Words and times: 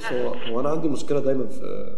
بص 0.00 0.12
هو 0.12 0.28
هو 0.34 0.60
أنا 0.60 0.68
عندي 0.68 0.88
مشكلة 0.88 1.20
دايما 1.20 1.46
في 1.46 1.96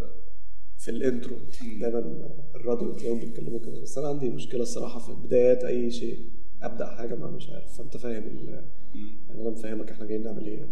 في 0.78 0.90
ال 0.90 0.97
intro. 0.97 1.36
دايما 1.80 2.28
الراديو 2.54 2.92
تلاقيهم 2.92 3.18
بيتكلموا 3.18 3.58
كده. 3.60 3.80
بس 3.80 3.98
أنا 3.98 4.08
عندي 4.08 4.30
مشكلة 4.30 4.62
الصراحة 4.62 4.98
في 4.98 5.12
بدايات 5.12 5.64
أي 5.64 5.90
شيء. 5.90 6.18
أبدأ 6.62 6.86
حاجة 6.86 7.14
ما 7.14 7.26
مش 7.30 7.50
عارف. 7.50 7.76
فأنت 7.78 7.96
فاهم 7.96 8.12
يعني 8.12 9.40
أنا 9.40 9.50
مفهمك 9.50 9.90
إحنا 9.90 10.06
جايين 10.06 10.22
نعمل 10.22 10.46
إيه. 10.46 10.68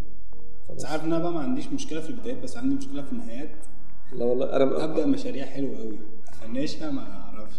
بس 0.77 0.85
عارف 0.85 1.05
إن 1.05 1.12
أنا 1.12 1.23
بقى 1.23 1.32
ما 1.32 1.41
عنديش 1.41 1.66
مشكلة 1.66 2.01
في 2.01 2.11
البدايات 2.11 2.43
بس 2.43 2.57
عندي 2.57 2.75
مشكلة 2.75 3.03
في 3.03 3.12
النهايات. 3.12 3.51
لا 4.12 4.25
والله 4.25 4.57
أنا 4.57 4.85
أبدأ 4.85 5.07
مشاريع 5.07 5.45
حلوة 5.47 5.79
قوي 5.79 5.99
أفنشها 6.29 6.91
ما 6.91 7.01
أعرفش. 7.03 7.57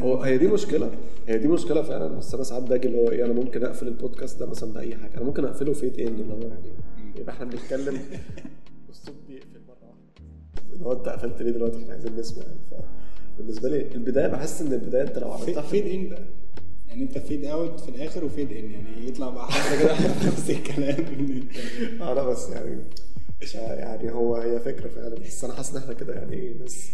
هو 0.00 0.22
هي 0.22 0.38
دي 0.38 0.46
مشكلة. 0.46 0.90
هي 1.28 1.38
دي 1.38 1.48
مشكلة 1.48 1.82
فعلا. 1.82 2.06
بس 2.06 2.34
أنا 2.34 2.42
ساعات 2.44 2.62
باجي 2.62 2.88
اللي 2.88 2.98
هو 2.98 3.10
إيه 3.10 3.24
أنا 3.24 3.32
ممكن 3.32 3.64
أقفل 3.64 3.88
البودكاست 3.88 4.40
ده 4.40 4.46
مثلا 4.46 4.72
بأي 4.72 4.96
حاجة. 4.96 5.14
أنا 5.16 5.24
ممكن 5.24 5.44
أقفله 5.44 5.72
fade 5.72 5.98
in 5.98 6.06
اللي 6.20 6.34
هو 6.34 6.48
يعني 6.48 6.72
يبقى 7.16 7.34
إحنا 7.34 7.44
بنتكلم. 7.44 7.98
والصوت 8.98 9.16
بيقفل 9.28 9.60
مرة 9.68 9.76
واحدة. 9.88 10.72
اللي 10.72 10.84
هو 10.84 10.92
انت 10.92 11.08
قفلت 11.08 11.42
ليه 11.42 11.50
دلوقتي؟ 11.52 11.78
إحنا 11.82 11.92
عايزين 11.92 12.16
نسمع. 12.16 12.44
يعني 12.44 12.58
فبالنسبه 13.38 13.68
لي 13.68 13.94
البداية 13.94 14.26
بحس 14.26 14.62
ان 14.62 14.72
البداية 14.72 15.02
انت 15.02 15.18
لو 15.18 15.32
عملتها 15.32 15.62
fade 15.62 15.86
in 15.86 16.08
بقى. 16.08 16.24
يعني 16.88 17.02
انت 17.02 17.18
fade 17.18 17.44
out 17.44 17.80
في 17.80 17.88
الآخر 17.88 18.24
و 18.24 18.30
fade 18.30 18.52
in 18.52 18.70
يعني 18.70 19.08
يطلع 19.08 19.30
بقى 19.30 19.52
حاجة 19.52 19.78
كده 19.78 19.92
نفس 20.28 20.50
الكلام. 20.50 21.04
أنا 22.12 22.22
بس 22.22 22.48
يعني 22.50 22.82
يعني 23.54 24.10
هو 24.12 24.36
هي 24.36 24.60
فكرة 24.60 24.88
فعلا. 24.88 25.14
بس 25.14 25.44
أنا 25.44 25.54
حاسس 25.54 25.70
ان 25.76 25.82
إحنا 25.82 25.92
كده 25.94 26.14
يعني 26.14 26.32
إيه 26.36 26.58
ناس 26.58 26.90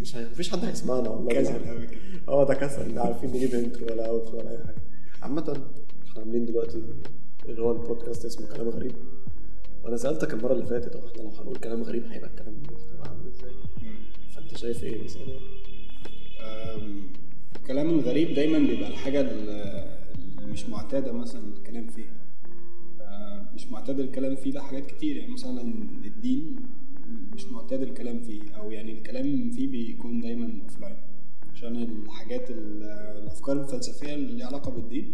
مش 0.00 0.16
مفيش 0.16 0.50
حد 0.50 0.64
هيسمعنا 0.64 1.08
والله. 1.08 1.32
كسل. 1.42 1.68
قوي 1.68 1.86
كده. 1.86 2.00
آه 2.28 2.44
ده 2.46 2.54
كسل. 2.54 2.94
لا 2.94 3.02
عارفين 3.02 3.30
نجيب 3.30 3.54
intro 3.54 3.86
ولا 3.86 4.08
outro 4.08 4.34
ولا 4.34 4.50
أي 4.50 4.58
حاجة. 4.64 4.76
عامة 5.22 5.62
إحنا 6.08 6.20
عاملين 6.22 6.44
دلوقتي 6.44 6.82
اللي 7.48 7.62
هو 7.62 7.72
البودكاست 7.72 8.24
اسمه 8.24 8.46
كلام 8.46 8.68
غريب. 8.68 8.92
وأنا 9.86 9.96
سألتك 9.96 10.34
المرة 10.34 10.52
اللي 10.52 10.66
فاتت 10.66 10.96
إحنا 10.96 11.22
لو 11.22 11.28
هنقول 11.28 11.56
كلام 11.56 11.82
غريب 11.82 12.04
هيبقى 12.06 12.30
الكلام 12.30 12.54
عامل 13.04 13.26
إزاي 13.28 13.50
فأنت 14.34 14.56
شايف 14.56 14.84
إيه 14.84 15.04
مثلا؟ 15.04 15.22
الكلام 17.56 17.90
الغريب 17.90 18.34
دايما 18.34 18.58
بيبقى 18.58 18.88
الحاجة 18.88 19.20
اللي 19.20 19.98
مش 20.42 20.68
معتادة 20.68 21.12
مثلا 21.12 21.42
الكلام 21.58 21.86
فيها. 21.86 22.14
مش 23.54 23.66
معتاد 23.66 24.00
الكلام 24.00 24.36
فيه 24.36 24.52
ده 24.52 24.60
حاجات 24.62 24.86
كتير. 24.86 25.16
يعني 25.16 25.32
مثلا 25.32 25.60
الدين 26.04 26.56
مش 27.34 27.44
معتاد 27.44 27.82
الكلام 27.82 28.22
فيه 28.22 28.42
أو 28.56 28.70
يعني 28.70 28.92
الكلام 28.92 29.50
فيه 29.50 29.68
بيكون 29.68 30.20
دايما 30.20 30.58
اوفلاين 30.62 30.96
عشان 31.54 31.76
الحاجات 31.82 32.50
ال- 32.50 32.82
الأفكار 33.22 33.60
الفلسفية 33.62 34.14
اللي 34.14 34.32
ليها 34.36 34.46
علاقة 34.46 34.70
بالدين 34.70 35.12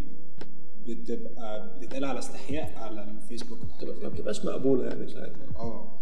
بتبقى 0.89 1.79
بتتقال 1.79 2.05
على 2.05 2.19
استحياء 2.19 2.79
على 2.79 3.05
الفيسبوك. 3.11 3.59
ما. 4.03 4.09
بتبقاش 4.09 4.45
مقبولة 4.45 4.85
يعني 4.87 5.09
ساعتها. 5.09 5.47
آه. 5.57 5.99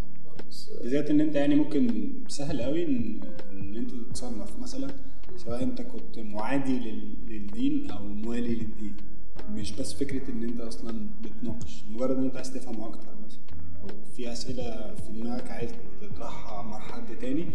بالذات 0.83 1.11
إن 1.11 1.21
أنت 1.21 1.35
يعني 1.35 1.55
ممكن 1.55 2.13
سهل 2.29 2.63
قوي 2.63 2.85
ان, 2.87 3.21
إن 3.53 3.77
أنت 3.77 3.91
تتصنف. 3.91 4.59
مثلا 4.59 4.89
سواء 5.37 5.63
أنت 5.63 5.83
كنت 5.83 6.19
معادي 6.19 6.79
لل- 6.79 7.15
للدين 7.29 7.91
أو 7.91 8.05
موالي 8.09 8.55
للدين. 8.55 8.97
مش 9.51 9.73
بس 9.73 9.93
فكرة 9.93 10.31
إن 10.31 10.43
أنت 10.43 10.61
أصلا 10.61 11.07
بتناقش. 11.23 11.85
مجرد 11.91 12.17
إن 12.17 12.25
أنت 12.25 12.37
عايز 12.37 12.53
تفهم 12.55 12.81
أكتر 12.81 13.09
مثلا. 13.27 13.41
أو 13.83 13.89
في 14.17 14.33
أسئلة 14.33 14.95
في 14.95 15.13
دماغك 15.13 15.51
عايز 15.51 15.71
تطرحها 16.01 16.63
مع 16.63 16.79
حد 16.79 17.17
تاني 17.21 17.47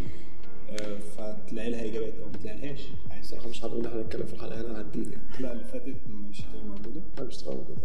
فتلاقي 1.17 1.69
لها 1.69 1.85
إجابات. 1.85 2.13
أو 2.23 2.25
ما 2.25 2.37
تلاقيلهاش 2.43 2.87
عايز 3.11 3.23
الصراحه 3.25 3.49
مش 3.49 3.61
حابب 3.61 3.79
إن 3.79 3.85
إحنا 3.85 4.01
نتكلم 4.01 4.25
في 4.25 4.33
الحلقة 4.33 4.61
هنا 4.61 4.77
عن 4.77 4.81
الدين 4.81 5.11
يعني 5.11 5.23
لا 5.39 5.51
اللي 5.51 5.63
فاتت 5.63 5.95
مش 6.29 6.41
هتبقى 6.41 6.65
موجودة. 6.65 7.01
أنا 7.19 7.27
مش 7.27 7.37
هتبقى 7.39 7.55
موجودة. 7.55 7.81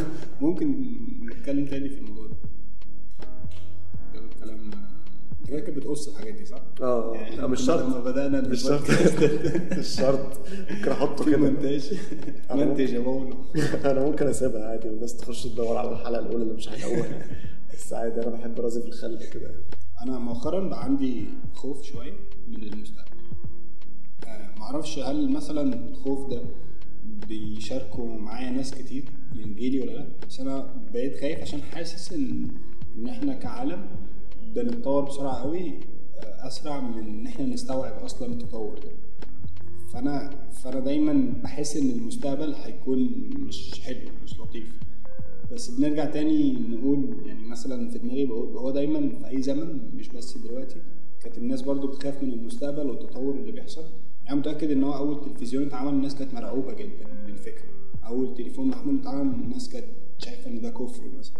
ممكن 0.40 0.84
نتكلم 1.30 1.66
تاني 1.66 1.88
في 1.88 1.98
الموضوع 1.98 2.26
ده. 2.26 2.36
الكلام 4.14 4.70
أنت 5.40 5.50
كده 5.50 5.76
بتقص 5.76 6.08
الحاجات 6.08 6.34
دي 6.34 6.44
صح؟ 6.44 6.62
آه 6.82 7.14
يعني 7.16 7.36
لا 7.36 7.46
مش 7.46 7.68
لما 7.68 7.76
شرط. 7.92 8.04
بدأنا 8.04 8.40
مش 8.40 8.62
شرط. 8.62 8.82
مش 9.78 9.86
شرط. 9.86 10.38
ممكن 10.70 10.90
أحطه 10.90 11.24
كده. 11.24 11.36
أنا 12.50 12.64
منتج 12.64 12.92
يا 12.92 12.98
بولو 13.00 13.36
أنا 13.84 14.04
ممكن 14.04 14.26
أسيبها 14.26 14.64
عادي 14.64 14.88
والناس 14.88 15.16
تخش 15.16 15.42
تدور 15.46 15.76
على 15.76 15.92
الحلقة 15.92 16.20
الأولى 16.20 16.42
اللي 16.42 16.54
مش 16.54 16.68
هيلاقوها 16.68 17.26
بس 17.74 17.92
عادي 17.92 18.20
أنا 18.22 18.30
بحب 18.30 18.60
رازي 18.60 18.80
في 18.82 18.88
الخلق 18.88 19.22
كده. 19.22 19.48
يعني. 19.48 19.62
أنا 20.02 20.18
مؤخرا 20.18 20.68
بقى 20.68 20.84
عندي 20.84 21.24
خوف 21.54 21.82
شوية 21.82 22.12
من 22.48 22.62
المستقبل. 22.62 23.16
آه، 24.26 24.54
معرفش 24.58 24.98
هل 24.98 25.32
مثلا 25.32 25.74
الخوف 25.88 26.30
ده 26.30 26.42
بيشاركوا 27.28 28.18
معايا 28.18 28.50
ناس 28.50 28.70
كتير 28.74 29.04
من 29.34 29.54
جيلي 29.54 29.80
ولا 29.80 29.90
لأ 29.90 30.06
بس 30.28 30.40
أنا 30.40 30.74
بقيت 30.92 31.20
خايف 31.20 31.40
عشان 31.40 31.62
حاسس 31.62 32.12
إن 32.12 32.48
إن 32.96 33.08
إحنا 33.08 33.34
كعالم 33.34 33.86
بنتطور 34.54 35.04
بسرعة 35.04 35.34
قوي 35.34 35.68
آه، 35.70 36.46
أسرع 36.46 36.80
من 36.80 36.98
إن 36.98 37.26
إحنا 37.26 37.46
نستوعب 37.46 37.92
أصلا 37.92 38.32
التطور 38.32 38.78
ده. 38.78 38.90
فأنا 39.92 40.30
فأنا 40.52 40.80
دايما 40.80 41.34
بحس 41.42 41.76
إن 41.76 41.90
المستقبل 41.90 42.54
هيكون 42.54 42.98
مش 43.38 43.80
حلو 43.80 44.10
مش 44.24 44.40
لطيف. 44.40 44.68
بس 45.52 45.70
بنرجع 45.70 46.04
تاني 46.04 46.52
نقول 46.52 47.16
يعني 47.26 47.44
مثلا 47.44 47.90
في 47.90 47.98
دماغي 47.98 48.26
بقول 48.26 48.56
هو 48.56 48.70
دايما 48.70 49.08
في 49.08 49.28
أي 49.28 49.42
زمن 49.42 49.90
مش 49.94 50.08
بس 50.08 50.38
دلوقتي 50.38 50.82
كانت 51.22 51.38
الناس 51.38 51.62
برضو 51.62 51.86
بتخاف 51.86 52.22
من 52.22 52.32
المستقبل 52.32 52.86
والتطور 52.90 53.34
اللي 53.34 53.52
بيحصل. 53.52 53.84
يعني 54.24 54.38
متأكد 54.38 54.70
إن 54.70 54.84
هو 54.84 54.94
أول 54.94 55.20
تلفزيون 55.24 55.66
اتعمل 55.66 55.92
الناس 55.92 56.14
كانت 56.14 56.34
مرعوبة 56.34 56.72
جدا 56.72 57.06
من 57.24 57.30
الفكرة 57.32 57.68
أول 58.06 58.34
تليفون 58.34 58.68
محمول 58.68 58.98
اتعمل 59.00 59.34
الناس 59.34 59.68
كانت 59.68 59.86
شايفة 60.18 60.50
إن 60.50 60.60
ده 60.60 60.70
كفر 60.70 61.02
مثلا. 61.18 61.36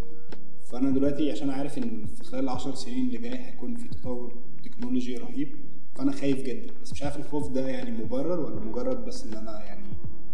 فأنا 0.71 0.91
دلوقتي 0.91 1.33
عشان 1.33 1.51
عارف 1.51 1.79
إن 1.79 2.07
في 2.07 2.25
خلال 2.25 2.45
العشر 2.45 2.75
سنين 2.75 3.07
اللي 3.07 3.19
جاي 3.19 3.39
هيكون 3.39 3.77
في 3.77 3.89
تطور 3.89 4.35
تكنولوجي 4.65 5.17
رهيب 5.17 5.49
فأنا 5.95 6.13
خايف 6.13 6.43
جدا. 6.43 6.73
بس 6.83 6.93
مش 6.93 7.03
عارف 7.03 7.17
الخوف 7.17 7.51
ده 7.51 7.69
يعني 7.69 8.05
مبرر 8.05 8.41
ولا 8.41 8.61
مجرد 8.61 9.05
بس 9.05 9.25
إن 9.27 9.35
أنا 9.35 9.65
يعني 9.65 9.87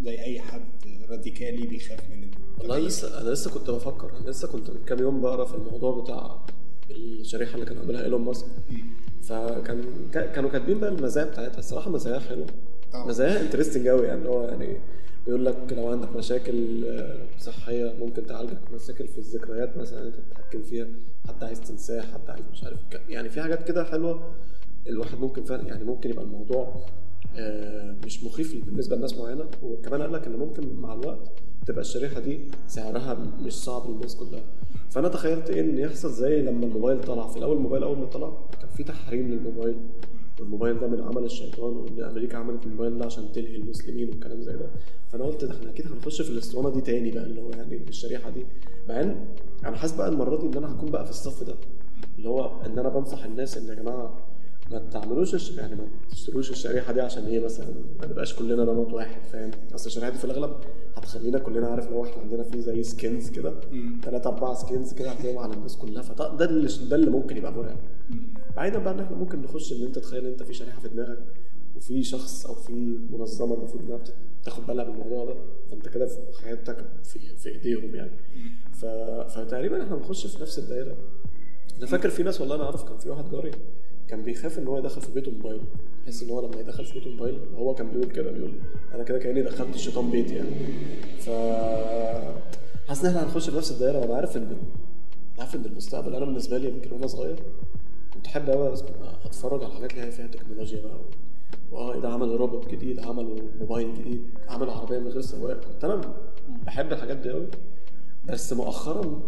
زي 0.04 0.20
أي 0.20 0.40
حد 0.40 0.62
راديكالي 1.10 1.66
بيخاف 1.66 2.10
من 2.10 2.30
والله 2.58 2.78
لسه 2.78 3.20
أنا 3.20 3.30
لسه 3.30 3.50
كنت 3.50 3.70
بفكر. 3.70 4.10
أنا 4.20 4.30
لسه 4.30 4.48
كنت 4.48 4.70
من 4.70 4.84
كام 4.86 4.98
يوم 4.98 5.20
بقرأ 5.20 5.44
في 5.44 5.54
الموضوع 5.54 6.00
بتاع 6.00 6.38
الشريحة 6.90 7.54
اللي 7.54 7.66
كان 7.66 7.78
عاملها 7.78 8.04
إيلون 8.04 8.20
ماسك. 8.20 8.46
فكان 9.22 9.84
كا- 10.12 10.26
كانوا 10.26 10.50
كاتبين 10.50 10.78
بقى 10.80 10.90
المزايا 10.90 11.26
بتاعتها. 11.26 11.58
الصراحة 11.58 11.90
مزاياها 11.90 12.18
حلوة. 12.20 12.46
آه. 12.94 13.06
مزاياها 13.06 13.40
interesting 13.42 13.88
قوي 13.88 14.06
يعني. 14.06 14.28
هو 14.28 14.44
يعني 14.48 14.76
بيقول 15.26 15.44
لك 15.46 15.56
لو 15.76 15.88
عندك 15.88 16.16
مشاكل 16.16 16.84
آه، 16.86 17.18
صحية 17.40 17.94
ممكن 18.00 18.26
تعالجك 18.26 18.58
مشاكل 18.74 19.08
في 19.08 19.18
الذكريات 19.18 19.76
مثلا 19.76 20.06
أنت 20.06 20.14
تتحكم 20.16 20.62
فيها. 20.62 20.86
حد 21.28 21.44
عايز 21.44 21.60
تنساه 21.60 22.02
حد 22.02 22.30
عايز 22.30 22.44
مش 22.52 22.64
عارف 22.64 22.78
يعني 23.08 23.28
في 23.28 23.42
حاجات 23.42 23.68
كده 23.68 23.84
حلوة 23.84 24.30
الواحد 24.86 25.18
ممكن 25.18 25.44
فعلا 25.44 25.66
يعني 25.68 25.84
ممكن 25.84 26.10
يبقى 26.10 26.24
الموضوع 26.24 26.84
آه، 27.36 27.96
مش 28.04 28.24
مخيف 28.24 28.64
بالنسبة 28.64 28.96
لناس 28.96 29.14
معينة. 29.18 29.44
وكمان 29.62 30.02
قال 30.02 30.12
لك 30.12 30.26
إن 30.26 30.36
ممكن 30.36 30.74
مع 30.80 30.92
الوقت 30.94 31.30
تبقى 31.66 31.80
الشريحة 31.80 32.20
دي 32.20 32.40
سعرها 32.66 33.14
مش 33.44 33.52
صعب 33.52 33.90
للناس 33.90 34.16
كلها. 34.16 34.42
فأنا 34.90 35.08
تخيلت 35.08 35.50
إيه 35.50 35.60
إن 35.60 35.78
يحصل 35.78 36.10
زي 36.12 36.42
لما 36.42 36.66
الموبايل 36.66 37.00
طلع. 37.00 37.26
في 37.28 37.36
الأول 37.36 37.56
الموبايل 37.56 37.82
أول 37.82 37.98
ما 37.98 38.06
طلع 38.06 38.32
كان 38.60 38.68
في 38.76 38.84
تحريم 38.84 39.28
للموبايل. 39.28 39.76
والموبايل 40.40 40.80
ده 40.80 40.86
من 40.86 41.00
عمل 41.02 41.24
الشيطان 41.24 41.76
وإن 41.76 42.02
أمريكا 42.02 42.38
عملت 42.38 42.66
الموبايل 42.66 42.98
ده 42.98 43.04
عشان 43.06 43.32
تلهي 43.32 43.56
المسلمين 43.56 44.08
والكلام 44.08 44.40
زي 44.42 44.52
ده. 44.52 44.70
فأنا 45.08 45.24
قلت 45.24 45.44
ده 45.44 45.54
إحنا 45.56 45.70
أكيد 45.70 45.86
هنخش 45.86 46.22
في 46.22 46.30
الأسطوانة 46.30 46.70
دي 46.70 46.80
تاني 46.80 47.10
بقى 47.10 47.24
اللي 47.24 47.42
هو 47.42 47.50
يعني 47.50 47.76
الشريحة 47.88 48.30
دي. 48.30 48.46
مع 48.88 49.00
إن 49.00 49.26
أنا 49.64 49.76
حاسس 49.76 49.94
بقى 49.94 50.08
المرة 50.08 50.36
دي 50.40 50.46
إن 50.46 50.54
أنا 50.64 50.72
هكون 50.72 50.90
بقى 50.90 51.04
في 51.04 51.10
الصف 51.10 51.44
ده. 51.44 51.54
اللي 52.18 52.28
هو 52.28 52.60
إن 52.66 52.78
أنا 52.78 52.88
بنصح 52.88 53.24
الناس 53.24 53.56
إن 53.58 53.66
يا 53.68 53.74
جماعة 53.74 54.18
ما 54.70 54.78
تعملوش 54.78 55.34
الش- 55.34 55.50
يعني 55.58 55.74
ما 55.76 55.88
تشتروش 56.10 56.50
الشريحة 56.50 56.92
دي 56.92 57.00
عشان 57.00 57.24
إيه 57.26 57.40
مثلا؟ 57.40 57.66
ما 58.00 58.06
نبقاش 58.06 58.34
كلنا 58.34 58.64
نمط 58.64 58.92
واحد 58.92 59.24
فاهم؟ 59.24 59.50
أصل 59.74 59.86
الشريحة 59.86 60.10
دي 60.10 60.18
في 60.18 60.24
الأغلب 60.24 60.56
هتخلينا 60.96 61.38
كلنا 61.38 61.66
عارف 61.68 61.90
لو 61.90 62.04
إحنا 62.04 62.22
عندنا 62.22 62.42
فيه 62.42 62.60
زي 62.60 62.82
skins 62.82 63.30
كده 63.30 63.54
ثلاثة 64.04 64.30
أربعة 64.30 64.54
skins 64.54 64.92
كده 64.92 65.10
هتلاقيهم 65.10 65.38
على 65.38 65.54
الناس 65.54 65.76
كلها 65.76 66.02
فده 66.02 66.36
ده 66.36 66.44
اللي 66.44 66.68
ده 66.88 66.96
اللي 66.96 67.10
ممكن 67.10 67.36
يبقى 67.36 67.52
مرعب. 67.52 67.76
بعيدا 68.56 68.78
بقى 68.78 68.94
إن 68.94 69.00
إحنا 69.00 69.16
ممكن 69.16 69.42
نخش 69.42 69.72
إن 69.72 69.82
أنت 69.82 69.98
تخيل 69.98 70.26
أنت 70.26 70.42
في 70.42 70.54
شريحة 70.54 70.80
في 70.80 70.88
دماغك 70.88 71.24
وفي 71.76 72.02
شخص 72.02 72.46
أو 72.46 72.54
في 72.54 72.72
منظمة 73.10 73.54
المفروض 73.54 73.82
إنها 73.84 74.00
تاخد 74.44 74.66
بالها 74.66 74.84
بالموضوع 74.84 75.24
ده 75.24 75.34
فأنت 75.70 75.88
كده 75.88 76.06
في 76.06 76.42
حياتك 76.42 76.86
في, 77.04 77.18
في 77.36 77.48
إيديهم 77.48 77.94
يعني. 77.94 78.10
ف... 78.72 78.84
فتقريبا 79.34 79.82
إحنا 79.82 79.96
بنخش 79.96 80.26
في 80.26 80.42
نفس 80.42 80.58
الدايرة. 80.58 80.96
أنا 81.78 81.86
فاكر 81.86 82.08
في 82.08 82.22
ناس 82.22 82.40
والله 82.40 82.54
أنا 82.56 82.64
أعرف 82.64 82.84
كان 82.88 82.98
في 82.98 83.10
واحد 83.10 83.30
جاري 83.30 83.50
كان 84.08 84.22
بيخاف 84.22 84.58
إن 84.58 84.66
هو 84.66 84.78
يدخل 84.78 85.00
في 85.00 85.12
بيته 85.12 85.30
موبايل 85.30 85.60
يحس 86.04 86.22
إن 86.22 86.30
هو 86.30 86.40
لما 86.46 86.60
يدخل 86.60 86.84
في 86.84 86.98
بيته 86.98 87.10
موبايل 87.10 87.38
هو 87.56 87.74
كان 87.74 87.88
بيقول 87.90 88.06
كده 88.10 88.30
بيقول 88.30 88.52
أنا 88.94 89.02
كده 89.02 89.18
كأني 89.18 89.42
دخلت 89.42 89.74
الشيطان 89.74 90.10
بيتي 90.10 90.34
يعني. 90.34 90.50
ف 91.18 91.30
حاسس 92.88 93.04
إن 93.04 93.10
إحنا 93.10 93.24
هنخش 93.24 93.50
في 93.50 93.56
نفس 93.56 93.70
الدايرة. 93.70 93.98
وأنا 93.98 94.14
عارف 94.14 94.36
ان 94.36 94.56
عارف 95.38 95.54
إن 95.56 95.64
المستقبل 95.64 96.14
أنا 96.14 96.24
بالنسبة 96.24 96.58
لي 96.58 96.68
يمكن 96.68 96.92
وأنا 96.92 97.06
صغير 97.06 97.36
كنت 98.14 98.26
أحب 98.26 98.50
قوي 98.50 98.74
أتفرج 99.24 99.62
على 99.64 99.72
الحاجات 99.72 99.90
اللي 99.92 100.02
هي 100.06 100.10
فيها 100.10 100.26
تكنولوجيا 100.26 100.82
بقى. 100.82 100.98
واه 101.72 102.00
ده 102.00 102.08
عمل 102.08 102.28
روبوت 102.36 102.68
جديد 102.68 103.00
عمل 103.00 103.42
موبايل 103.60 103.94
جديد 103.94 104.22
عمل 104.48 104.70
عربية 104.70 104.98
من 104.98 105.08
غير 105.08 105.20
سواق. 105.20 105.64
كنت 105.64 105.84
أنا 105.84 106.14
بحب 106.66 106.92
الحاجات 106.92 107.16
دي 107.16 107.30
قوي 107.30 107.46
بس 108.24 108.52
مؤخرا 108.52 109.20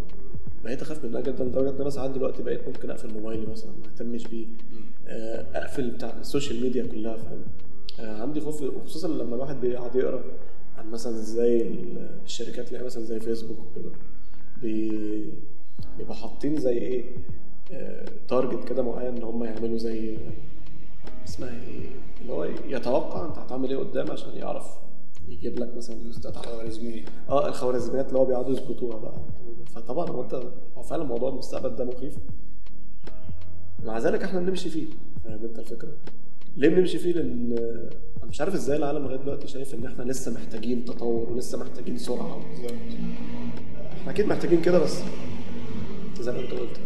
بقيت 0.64 0.82
اخاف 0.82 1.04
منها 1.04 1.20
جدا 1.20 1.44
لدرجة 1.44 1.70
إن 1.70 1.80
أنا 1.80 1.90
ساعات 1.90 2.10
دلوقتي 2.10 2.42
بقيت 2.42 2.66
ممكن 2.68 2.90
أقفل 2.90 3.14
موبايلي 3.14 3.46
مثلا 3.46 3.70
ما 3.70 3.86
أهتمش 3.92 4.26
بيه. 4.26 4.46
آه، 5.06 5.46
أقفل 5.58 5.90
بتاع 5.90 6.16
ال 6.20 6.26
social 6.26 6.62
media 6.62 6.86
كلها 6.86 7.16
فاهم؟ 7.16 7.42
آه، 8.00 8.22
عندي 8.22 8.40
خوف 8.40 8.62
وخصوصا 8.62 9.08
لما 9.08 9.34
الواحد 9.34 9.60
بيقعد 9.60 9.96
يقرأ 9.96 10.22
عن 10.78 10.90
مثلا 10.90 11.12
إزاي 11.12 11.62
ال- 11.62 12.20
الشركات 12.24 12.68
اللي 12.68 12.78
هي 12.78 12.84
مثلا 12.84 13.04
زي 13.04 13.20
فيسبوك 13.20 13.58
وكده 13.58 13.90
بي- 14.62 15.32
بيبقوا 15.98 16.14
حاطين 16.14 16.56
زي 16.60 16.78
إيه؟ 16.78 17.04
target 18.28 18.68
كده 18.68 18.82
معين 18.82 19.16
إن 19.16 19.22
هم 19.22 19.44
يعملوا 19.44 19.78
زي 19.78 20.16
اسمها 21.28 21.50
إيه؟ 21.50 21.86
اللي 22.20 22.32
هو 22.32 22.44
يتوقع 22.68 23.26
أنت 23.26 23.38
هتعمل 23.38 23.70
إيه 23.70 23.76
قدام 23.76 24.10
عشان 24.10 24.36
يعرف 24.36 24.66
يجيب 25.28 25.58
لك 25.58 25.76
مثلا 25.76 25.96
بوستات 25.96 26.36
على 26.36 26.46
خوارزمية 26.46 27.04
آه 27.28 27.48
الخوارزميات 27.48 28.08
اللي 28.08 28.18
هو 28.18 28.24
بيقعدوا 28.24 28.50
يظبطوها 28.52 28.98
بقى. 28.98 29.14
فطبعا 29.66 30.08
هو 30.10 30.22
انت 30.22 30.42
هو 30.76 30.82
فعلا 30.82 31.04
موضوع 31.04 31.28
المستقبل 31.28 31.76
ده 31.76 31.84
مخيف. 31.84 32.16
مع 33.84 33.98
ذلك 33.98 34.22
إحنا 34.24 34.40
بنمشي 34.40 34.70
فيه. 34.70 34.86
فاهم 35.24 35.44
أنت 35.44 35.58
الفكرة؟ 35.58 35.92
ليه 36.56 36.68
بنمشي 36.68 36.98
فيه؟ 36.98 37.12
لأن 37.12 37.52
أنا 38.22 38.26
مش 38.30 38.40
عارف 38.40 38.54
إزاي 38.54 38.76
العالم 38.76 39.04
لغاية 39.04 39.16
دلوقتي 39.18 39.48
شايف 39.48 39.74
إن 39.74 39.86
إحنا 39.86 40.02
لسه 40.02 40.32
محتاجين 40.34 40.84
تطور 40.84 41.30
ولسه 41.32 41.58
محتاجين 41.58 41.96
سرعة. 41.98 42.40
إحنا 43.92 44.10
أكيد 44.12 44.26
محتاجين 44.26 44.62
كده 44.62 44.78
بس 44.78 45.00
زي 46.20 46.32
ما 46.32 46.40
أنت 46.40 46.50
قلت. 46.50 46.80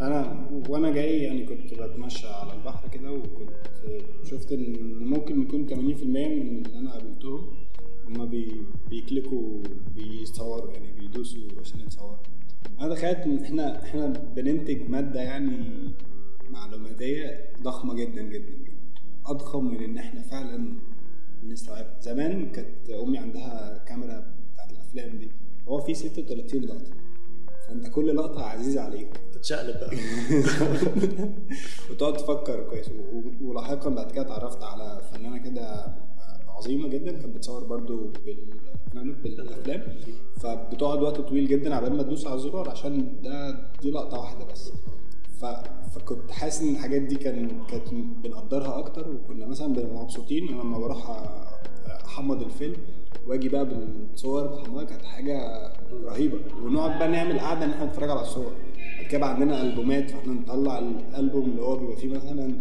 أنا 0.00 0.46
وأنا 0.68 0.90
جاي 0.90 1.22
يعني 1.22 1.46
كنت 1.46 1.74
بتمشى 1.74 2.26
على 2.26 2.52
البحر 2.52 2.88
كده 2.88 3.12
وكنت 3.12 3.50
شفت 4.30 4.52
إن 4.52 4.98
ممكن 5.04 5.42
يكون 5.42 5.66
80% 5.68 5.74
من 6.04 6.66
اللي 6.66 6.78
أنا 6.78 6.92
قابلتهم. 6.92 7.48
هما 8.08 8.24
بي 8.24 8.62
بيكليكوا 8.90 9.62
بيصوروا 9.94 10.72
يعني 10.72 10.92
بيدوسوا 10.92 11.40
عشان 11.60 11.80
يتصوروا. 11.80 12.16
أنا 12.80 12.94
تخيلت 12.94 13.18
إن 13.18 13.38
إحنا 13.44 13.82
إحنا 13.82 14.06
بننتج 14.06 14.88
مادة 14.90 15.20
يعني 15.20 15.90
معلوماتية 16.50 17.50
ضخمة 17.62 17.94
جدا 17.94 18.22
جدا 18.22 18.50
جدا. 18.50 18.72
أضخم 19.26 19.64
من 19.64 19.84
إن 19.84 19.98
إحنا 19.98 20.22
فعلا 20.22 20.76
نستوعب 21.44 21.86
زمان 22.00 22.52
كانت 22.52 22.90
أمي 22.90 23.18
عندها 23.18 23.84
كاميرا 23.88 24.34
بتاعت 24.52 24.72
الأفلام 24.72 25.18
دي. 25.18 25.30
هو 25.68 25.80
في 25.80 25.94
36 25.94 26.60
لقطة. 26.64 26.90
فأنت 27.68 27.88
كل 27.88 28.16
لقطة 28.16 28.42
عزيزة 28.42 28.80
عليك. 28.80 29.20
تتشقلب 29.32 29.76
بقى. 29.76 29.90
وتقعد 31.90 32.16
تفكر 32.16 32.62
كويس. 32.70 32.86
ولاحقا 33.42 33.90
بعد 33.90 34.12
كده 34.12 34.22
اتعرفت 34.22 34.62
على 34.62 35.02
فنانة 35.12 35.38
كده 35.38 35.94
عظيمة 36.56 36.88
جدا 36.88 37.12
كانت 37.12 37.36
بتصور 37.36 37.64
برضو 37.64 38.10
بال 38.24 39.14
بالأفلام. 39.22 39.82
فبتقعد 40.40 41.02
وقت 41.02 41.20
طويل 41.20 41.48
جدا 41.48 41.74
عبال 41.74 41.96
ما 41.96 42.02
تدوس 42.02 42.26
على 42.26 42.34
الزرار 42.34 42.70
عشان 42.70 43.22
ده 43.22 43.58
دي 43.82 43.90
لقطة 43.90 44.18
واحدة 44.20 44.44
بس. 44.44 44.72
فكنت 45.94 46.30
حاسس 46.30 46.62
إن 46.62 46.68
الحاجات 46.68 47.02
دي 47.02 47.14
كان 47.16 47.48
كانت 47.70 47.88
بنقدرها 48.24 48.78
أكتر 48.78 49.10
وكنا 49.10 49.46
مثلا 49.46 49.66
بنبقى 49.66 50.02
مبسوطين 50.02 50.46
لما 50.46 50.78
بروح 50.78 51.22
أحمض 52.06 52.42
الفيلم 52.42 52.76
وأجي 53.28 53.48
بقى 53.48 53.66
بالصور 53.68 54.46
بحمضها 54.46 54.84
كانت 54.84 55.02
حاجة 55.02 55.38
رهيبة. 56.04 56.38
ونقعد 56.64 56.98
بقى 56.98 57.08
نعمل 57.08 57.38
قعدة 57.40 57.64
إن 57.64 57.70
إحنا 57.70 57.84
نتفرج 57.86 58.10
على 58.10 58.20
الصور. 58.20 58.52
بعد 58.98 59.06
كده 59.10 59.26
عندنا 59.26 59.62
ألبومات 59.62 60.10
فإحنا 60.10 60.32
نطلع 60.32 60.78
الألبوم 60.78 61.44
اللي 61.50 61.62
هو 61.62 61.76
بيبقى 61.76 61.96
فيه 61.96 62.08
مثلا 62.08 62.54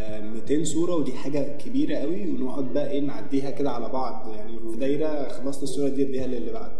200 0.00 0.64
صورة 0.64 0.94
ودي 0.96 1.12
حاجة 1.12 1.56
كبيرة 1.58 1.96
قوي 1.96 2.30
ونقعد 2.30 2.64
بقى 2.72 2.90
إيه 2.90 3.00
نعديها 3.00 3.50
كده 3.50 3.70
على 3.70 3.88
بعض. 3.88 4.28
يعني 4.34 4.58
في 4.70 4.76
دايرة 4.76 5.28
خلصت 5.28 5.62
الصورة 5.62 5.88
دي 5.88 6.02
اديها 6.02 6.26
للي 6.26 6.52
بعد. 6.52 6.72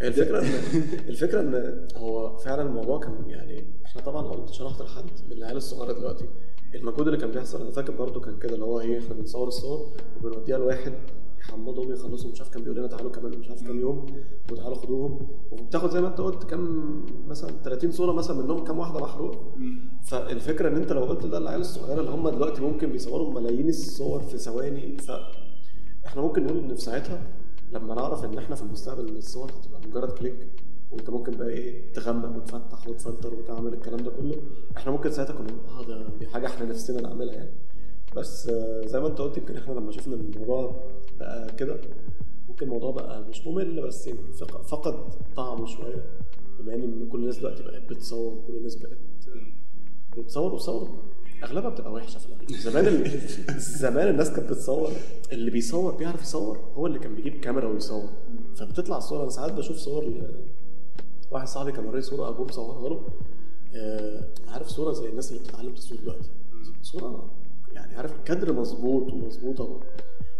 هي 0.00 0.08
الفكرة 0.08 0.40
إن 0.40 0.44
الفكرة 1.08 1.40
إن 1.40 1.86
هو 1.96 2.36
فعلا 2.36 2.62
الموضوع 2.62 3.00
كان 3.00 3.24
يعني 3.26 3.64
إحنا 3.86 4.02
طبعا 4.02 4.22
لو 4.22 4.46
شرحت 4.46 4.82
لحد 4.82 5.04
من 5.26 5.32
العيال 5.32 5.56
الصغيرة 5.56 5.92
دلوقتي. 5.92 6.24
المجهود 6.74 7.06
اللي 7.08 7.20
كان 7.20 7.30
بيحصل 7.30 7.60
أنا 7.62 7.70
فاكر 7.70 7.92
برضو 7.92 8.20
كان 8.20 8.38
كده 8.38 8.54
اللي 8.54 8.64
هو 8.64 8.80
إيه 8.80 8.98
إحنا 8.98 9.14
بنصور 9.14 9.48
الصور 9.48 9.86
وبنوديها 10.16 10.58
لواحد 10.58 10.92
يحمضهم 11.42 11.92
يخلصوا 11.92 12.30
مش 12.30 12.40
عارف 12.40 12.50
كان 12.52 12.62
بيقول 12.62 12.78
لنا 12.78 12.86
تعالوا 12.86 13.10
كمان 13.10 13.38
مش 13.38 13.48
عارف 13.48 13.62
كام 13.66 13.80
يوم 13.80 14.06
وتعالوا 14.52 14.74
خدوهم. 14.74 15.28
وبتاخد 15.52 15.90
زي 15.90 16.00
ما 16.00 16.08
انت 16.08 16.20
قلت 16.20 16.44
كام 16.44 17.04
مثلا 17.28 17.50
30 17.64 17.90
صورة 17.92 18.12
مثلا 18.12 18.42
منهم 18.42 18.64
كام 18.64 18.78
واحدة 18.78 19.00
محروق 19.00 19.54
فالفكرة 20.06 20.68
إن 20.68 20.76
أنت 20.76 20.92
لو 20.92 21.04
قلت 21.04 21.26
ده 21.26 21.38
للعيال 21.38 21.60
الصغيرة 21.60 22.00
اللي 22.00 22.10
هم 22.10 22.28
دلوقتي 22.28 22.62
ممكن 22.62 22.90
بيصوروا 22.92 23.34
ملايين 23.40 23.68
الصور 23.68 24.20
في 24.20 24.38
ثواني. 24.38 24.96
فاحنا 24.98 26.22
ممكن 26.22 26.44
نقول 26.46 26.58
إن 26.58 26.74
في 26.74 26.80
ساعتها 26.80 27.22
لما 27.72 27.94
نعرف 27.94 28.24
إن 28.24 28.38
إحنا 28.38 28.56
في 28.56 28.62
المستقبل 28.62 29.16
الصور 29.16 29.50
هتبقى 29.50 29.80
مجرد 29.88 30.10
كليك 30.12 30.48
وأنت 30.90 31.10
ممكن 31.10 31.32
بقى 31.36 31.48
إيه 31.48 31.92
تغمق 31.92 32.36
وتفتح 32.36 32.88
وتفلتر 32.88 33.34
وتعمل 33.34 33.74
الكلام 33.74 34.00
ده 34.00 34.10
كله. 34.10 34.36
إحنا 34.76 34.92
ممكن 34.92 35.10
ساعتها 35.10 35.32
كنا 35.34 35.52
آه 35.78 35.84
ده 35.86 36.08
دي 36.18 36.26
حاجة 36.26 36.46
إحنا 36.46 36.66
نفسنا 36.66 37.00
نعملها 37.00 37.34
يعني. 37.34 37.50
بس 38.16 38.48
آه، 38.48 38.86
زي 38.86 39.00
ما 39.00 39.06
انت 39.06 39.18
قلت 39.18 39.36
يمكن 39.38 39.56
إحنا 39.56 39.72
لما 39.74 39.92
شفنا 39.92 40.14
الموضوع 40.14 40.84
بقى 41.20 41.52
كده 41.56 41.80
ممكن 42.48 42.66
الموضوع 42.66 42.90
بقى 42.90 43.22
مش 43.28 43.46
ممل 43.46 43.82
بس 43.86 44.08
فق- 44.40 44.62
فقد 44.62 44.94
طعمه 45.36 45.66
شوية. 45.66 46.04
بما 46.58 46.74
إن 46.74 47.08
كل 47.08 47.18
الناس 47.18 47.38
دلوقتي 47.38 47.62
بقت 47.62 47.82
بتصور 47.82 48.44
كل 48.46 48.56
الناس 48.56 48.74
بقت 48.76 48.98
بتصور 50.18 50.54
وصور 50.54 51.02
أغلبها 51.44 51.70
بتبقى 51.70 51.92
وحشة 51.92 52.18
في 52.18 52.26
الاغلب 52.26 52.50
زمان. 52.50 53.04
زمان 53.82 54.08
الناس 54.08 54.30
كانت 54.30 54.50
بتصور 54.50 54.90
اللي 55.32 55.50
بيصور 55.50 55.94
بيعرف 55.96 56.22
يصور 56.22 56.58
هو 56.74 56.86
اللي 56.86 56.98
كان 56.98 57.14
بيجيب 57.14 57.40
كاميرا 57.40 57.68
ويصور. 57.68 58.08
فبتطلع 58.56 58.96
الصورة. 58.98 59.22
أنا 59.22 59.30
ساعات 59.30 59.52
بشوف 59.52 59.76
صور 59.76 60.04
واحد 61.30 61.46
صاحبي 61.48 61.72
كان 61.72 61.84
وراني 61.84 62.02
صورة 62.02 62.28
أبوه 62.28 62.46
مصورها 62.46 62.88
له. 62.88 63.02
آه، 63.74 64.28
عارف 64.48 64.68
صورة 64.68 64.92
زي 64.92 65.08
الناس 65.08 65.32
اللي 65.32 65.42
بتتعلم 65.42 65.74
تصوير 65.74 66.00
دلوقتي؟ 66.00 66.30
صورة 66.82 67.30
يعني 67.74 67.96
عارف 67.96 68.12
كادر 68.24 68.52
مظبوط 68.52 69.12
ومظبوطة. 69.12 69.80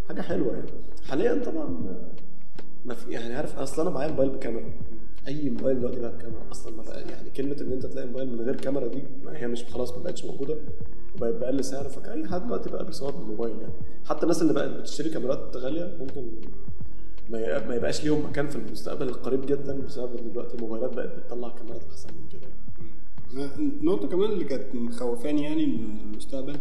حاجة 0.09 0.21
حلوة 0.23 0.53
يعني. 0.55 0.71
حاليا 1.09 1.45
طبعا 1.45 1.67
ما 2.85 2.95
في 2.95 3.11
يعني 3.11 3.35
عارف 3.35 3.59
أصل 3.59 3.83
أنا 3.83 3.91
معايا 3.91 4.11
موبايل 4.11 4.31
بكاميرا. 4.31 4.73
أي 5.29 5.51
موبايل 5.51 5.79
دلوقتي 5.79 6.01
بقى 6.01 6.13
بكاميرا. 6.17 6.51
أصلا 6.53 6.77
ما 6.77 6.83
بقى 6.83 7.01
يعني 7.03 7.31
كلمة 7.31 7.57
إن 7.61 7.73
أنت 7.73 7.87
تلاقي 7.87 8.07
موبايل 8.07 8.33
من 8.33 8.41
غير 8.41 8.57
كاميرا 8.57 8.87
دي 8.87 9.03
ما 9.25 9.37
هي 9.39 9.47
مش 9.47 9.65
خلاص 9.65 9.93
ما 9.97 10.03
بقتش 10.03 10.25
موجودة. 10.25 10.57
وبقت 11.17 11.35
بأقل 11.35 11.65
سعر. 11.65 11.89
فاي 11.89 12.29
حد 12.29 12.45
دلوقتي 12.47 12.71
بقى 12.71 12.87
بيصور 12.87 13.11
بالموبايل 13.11 13.57
يعني. 13.61 13.73
حتى 14.05 14.23
الناس 14.23 14.43
اللي 14.43 14.53
بقت 14.53 14.71
بتشتري 14.71 15.11
كاميرات 15.11 15.57
غالية 15.57 15.97
ممكن 16.01 16.31
ما 17.31 17.75
يبقاش 17.75 18.05
ليهم 18.05 18.25
مكان 18.27 18.49
في 18.49 18.57
المستقبل 18.57 19.09
القريب 19.09 19.47
جدا 19.47 19.81
بسبب 19.81 20.17
إن 20.17 20.33
دلوقتي 20.33 20.55
الموبايلات 20.55 20.95
بقت 20.95 21.09
بتطلع 21.19 21.49
كاميرات 21.49 21.83
أحسن 21.91 22.09
من 22.15 22.29
كده. 22.29 22.49
النقطة 23.59 24.09
كمان 24.09 24.31
اللي 24.31 24.45
كانت 24.45 24.75
مخوفاني 24.75 25.43
يعني 25.45 25.67
من 25.67 26.01
المستقبل 26.01 26.57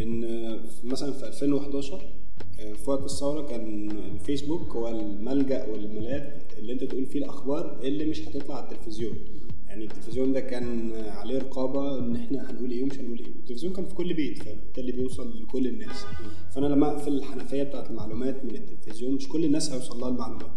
إن 0.00 0.60
مثلا 0.84 1.12
في 1.12 1.26
2011 1.28 2.00
في 2.56 2.90
وقت 2.90 3.04
الثورة 3.04 3.46
كان 3.46 3.90
الفيسبوك 3.90 4.72
هو 4.76 4.88
الملجأ 4.88 5.66
والملاذ 5.66 6.22
اللي 6.58 6.72
أنت 6.72 6.84
تقول 6.84 7.06
فيه 7.06 7.18
الأخبار 7.18 7.80
اللي 7.82 8.04
مش 8.04 8.28
هتطلع 8.28 8.56
على 8.56 8.64
التلفزيون. 8.64 9.14
يعني 9.68 9.84
التلفزيون 9.84 10.32
ده 10.32 10.40
كان 10.40 10.92
عليه 10.92 11.38
رقابة 11.38 11.98
إن 11.98 12.16
إحنا 12.16 12.50
هنقول 12.50 12.70
إيه 12.70 12.82
ومش 12.82 12.98
هنقول 12.98 13.18
إيه. 13.18 13.26
التلفزيون 13.26 13.72
كان 13.72 13.84
في 13.84 13.94
كل 13.94 14.14
بيت 14.14 14.42
فبالتالي 14.42 14.92
بيوصل 14.92 15.42
لكل 15.42 15.66
الناس. 15.66 16.04
فأنا 16.50 16.66
لما 16.66 16.88
أقفل 16.92 17.12
الحنفية 17.12 17.62
بتاعت 17.62 17.90
المعلومات 17.90 18.44
من 18.44 18.54
التلفزيون 18.56 19.14
مش 19.14 19.28
كل 19.28 19.44
الناس 19.44 19.70
هيوصل 19.72 20.00
لها 20.00 20.08
المعلومات. 20.08 20.50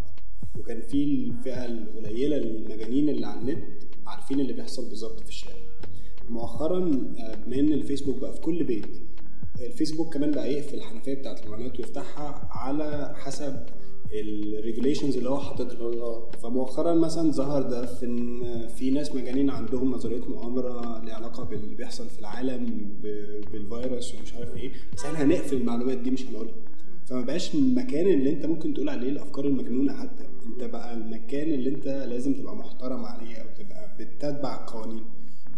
وكان 0.59 0.81
في 0.81 1.03
الفئة 1.03 1.65
القليلة 1.65 2.37
المجانين 2.37 3.09
اللي 3.09 3.27
على 3.27 3.41
النت 3.41 3.63
عارفين 4.07 4.39
اللي 4.39 4.53
بيحصل 4.53 4.89
بالظبط 4.89 5.19
في 5.19 5.29
الشارع. 5.29 5.55
مؤخرا 6.29 6.77
آه، 7.19 7.35
بما 7.35 7.59
إن 7.59 7.73
الفيسبوك 7.73 8.17
بقى 8.17 8.33
في 8.33 8.41
كل 8.41 8.63
بيت 8.63 8.85
الفيسبوك 9.65 10.13
كمان 10.13 10.31
بقى 10.31 10.53
يقفل 10.53 10.77
الحنفية 10.77 11.13
بتاعت 11.13 11.45
المعلومات 11.45 11.79
ويفتحها 11.79 12.47
على 12.51 13.15
حسب 13.17 13.65
ال 14.13 14.22
regulations 14.22 15.17
اللي 15.17 15.29
هو 15.29 15.39
حاططها. 15.39 16.29
فمؤخرا 16.43 16.93
مثلا 16.93 17.31
ظهر 17.31 17.61
ده 17.61 17.85
في 17.85 18.05
إن 18.05 18.67
في 18.67 18.89
ناس 18.91 19.15
مجانين 19.15 19.49
عندهم 19.49 19.91
نظريه 19.91 20.21
مؤامرة 20.25 21.01
ليها 21.05 21.15
علاقة 21.15 21.43
باللي 21.43 21.75
بيحصل 21.75 22.09
في 22.09 22.19
العالم 22.19 22.89
بالفيروس 23.51 24.15
ومش 24.15 24.33
عارف 24.33 24.55
إيه. 24.57 24.71
بس 24.97 25.05
إحنا 25.05 25.23
هنقفل 25.23 25.55
المعلومات 25.57 25.97
دي 25.97 26.11
مش 26.11 26.25
هنقولها. 26.25 26.53
فما 27.05 27.21
بقاش 27.21 27.55
المكان 27.55 28.07
اللي 28.07 28.29
أنت 28.29 28.45
ممكن 28.45 28.73
تقول 28.73 28.89
عليه 28.89 29.09
الأفكار 29.09 29.45
المجنونة 29.45 29.93
حتى. 29.93 30.23
أنت 30.45 30.63
بقى 30.63 30.93
المكان 30.93 31.53
اللي 31.53 31.69
أنت 31.69 31.87
لازم 31.87 32.33
تبقى 32.33 32.55
محترم 32.55 33.05
عليه 33.05 33.35
أو 33.35 33.45
تبقى 33.57 33.95
بتتبع 33.99 34.61
القوانين 34.61 35.03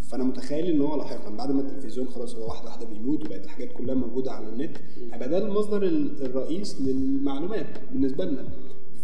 فانا 0.10 0.24
متخيل 0.24 0.65
ان 0.65 0.81
هو 0.81 0.95
لاحقا. 0.95 1.29
بعد 1.29 1.51
ما 1.51 1.62
التلفزيون 1.62 2.07
خلاص 2.07 2.36
هو 2.36 2.48
واحدة 2.48 2.65
واحدة 2.69 2.86
بيموت 2.86 3.25
وبقت 3.25 3.43
الحاجات 3.45 3.72
كلها 3.74 3.95
موجودة 3.95 4.31
على 4.31 4.48
النت 4.50 4.77
هيبقى 5.12 5.29
ده 5.29 5.38
المصدر 5.38 5.83
ال- 5.83 6.25
الرئيس 6.25 6.81
للمعلومات 6.81 7.67
بالنسبة 7.91 8.25
لنا. 8.25 8.45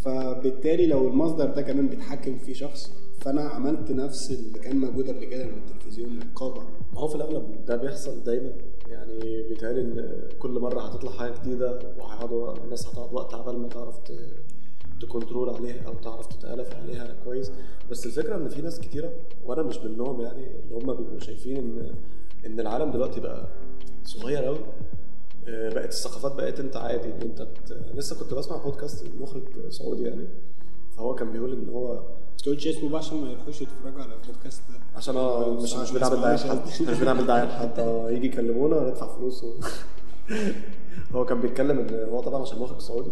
فبالتالي 0.01 0.88
لو 0.88 1.08
المصدر 1.08 1.46
ده 1.46 1.62
كمان 1.62 1.88
بيتحكم 1.88 2.38
فيه 2.38 2.53
شخص 2.53 2.91
فانا 3.22 3.41
عملت 3.41 3.91
نفس 3.91 4.32
اللي 4.32 4.60
كان 4.60 4.77
موجود 4.77 5.08
قبل 5.10 5.25
كده 5.25 5.46
من 5.46 5.58
التلفزيون 5.58 6.20
رقابه 6.20 6.62
ما 6.94 7.00
هو 7.00 7.08
في 7.08 7.15
الأغلب 7.15 7.65
ده 7.65 7.75
بيحصل 7.75 8.24
دايما. 8.24 8.51
يعني 8.89 9.44
بيتهيألي 9.50 9.82
إن 9.82 10.22
كل 10.39 10.51
مرة 10.60 10.82
هتطلع 10.82 11.12
حاجة 11.12 11.34
جديدة 11.41 11.79
وهيقعدوا 11.98 12.58
الناس 12.63 12.88
هتقعد 12.88 13.13
وقت 13.13 13.34
عبال 13.34 13.60
ما 13.60 13.68
تعرف 13.68 13.96
تكنترول 15.01 15.50
عليها 15.50 15.88
أو 15.88 15.94
تعرف 15.94 16.27
تتألف 16.27 16.74
عليها 16.75 17.15
كويس. 17.25 17.51
بس 17.91 18.06
الفكرة 18.06 18.36
إن 18.36 18.50
في 18.50 18.62
ناس 18.62 18.79
كتيرة 18.79 19.12
وأنا 19.46 19.63
مش 19.63 19.77
منهم 19.77 20.22
يعني 20.22 20.48
اللي 20.63 20.75
هم 20.75 20.94
بيبقوا 20.94 21.20
شايفين 21.20 21.58
إن 21.58 21.96
إن 22.46 22.60
العالم 22.60 22.91
دلوقتي 22.91 23.20
بقى 23.20 23.48
صغير 24.06 24.44
قوي 24.44 24.60
بقت 25.48 25.89
الثقافات 25.89 26.32
بقت 26.36 26.60
أنت 26.60 26.77
عادي 26.77 27.08
إن 27.08 27.22
أنت. 27.22 27.48
لسه 27.96 28.20
كنت 28.20 28.34
بسمع 28.34 28.58
بودكاست 28.58 29.06
المخرج 29.06 29.44
سعودي 29.70 30.03
يعني 30.03 30.27
فهو 30.98 31.15
كان 31.15 31.32
بيقول 31.32 31.51
إن 31.53 31.70
هو 31.70 31.94
ما 31.94 32.44
تقولش 32.44 32.68
اسمه 32.68 32.89
بقى 32.89 33.00
عشان 33.00 33.22
ما 33.22 33.29
يروحوش 33.32 33.62
يتفرجوا 33.62 34.01
على 34.01 34.13
البودكاست 34.13 34.62
ده. 34.72 34.79
عشان 34.96 35.15
آه 35.18 35.53
مش 35.53 35.74
مش 35.75 35.91
بنعمل 35.91 36.22
دعايه 36.22 36.36
لحد 36.36 36.60
مش 36.91 37.00
بنعمل 37.00 37.25
دعايه 37.27 37.44
لحد 37.48 37.79
آه 37.79 38.12
يجي 38.12 38.27
يكلمونا 38.27 38.89
ندفع 38.89 39.08
فلوس. 39.18 39.46
هو 41.15 41.25
كان 41.25 41.41
بيتكلم 41.41 41.79
إن 41.79 42.10
هو 42.10 42.22
طبعا 42.22 42.41
عشان 42.41 42.60
مخرج 42.60 42.79
سعودي. 42.79 43.12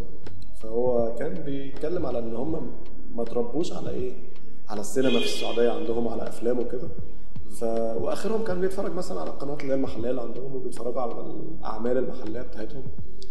فهو 0.61 1.15
كان 1.19 1.33
بيتكلم 1.43 2.05
على 2.05 2.19
إن 2.19 2.35
هم 2.35 2.71
ما 3.15 3.23
تربوش 3.23 3.73
على 3.73 3.89
إيه؟ 3.89 4.13
على 4.69 4.81
السينما 4.81 5.19
في 5.19 5.25
السعودية 5.25 5.69
عندهم 5.71 6.07
على 6.07 6.27
أفلام 6.27 6.59
وكده. 6.59 6.87
ف... 7.49 7.63
وآخرهم 8.01 8.43
كان 8.43 8.61
بيتفرج 8.61 8.93
مثلا 8.93 9.21
على 9.21 9.29
القنوات 9.29 9.61
اللي 9.61 9.73
هي 9.73 9.77
المحلية 9.77 10.09
اللي 10.09 10.21
عندهم 10.21 10.55
وبيتفرجوا 10.55 11.01
على 11.01 11.11
الأعمال 11.11 11.97
المحلية 11.97 12.41
بتاعتهم. 12.41 12.83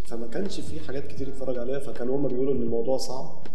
فما 0.07 0.27
كانش 0.27 0.61
في 0.61 0.81
حاجات 0.81 1.07
كتير 1.07 1.29
يتفرج 1.29 1.59
عليها. 1.59 1.79
فكانوا 1.79 2.17
هم 2.17 2.29
بيقولوا 2.29 2.55
إن 2.55 2.63
الموضوع 2.63 2.97
صعب 2.97 3.47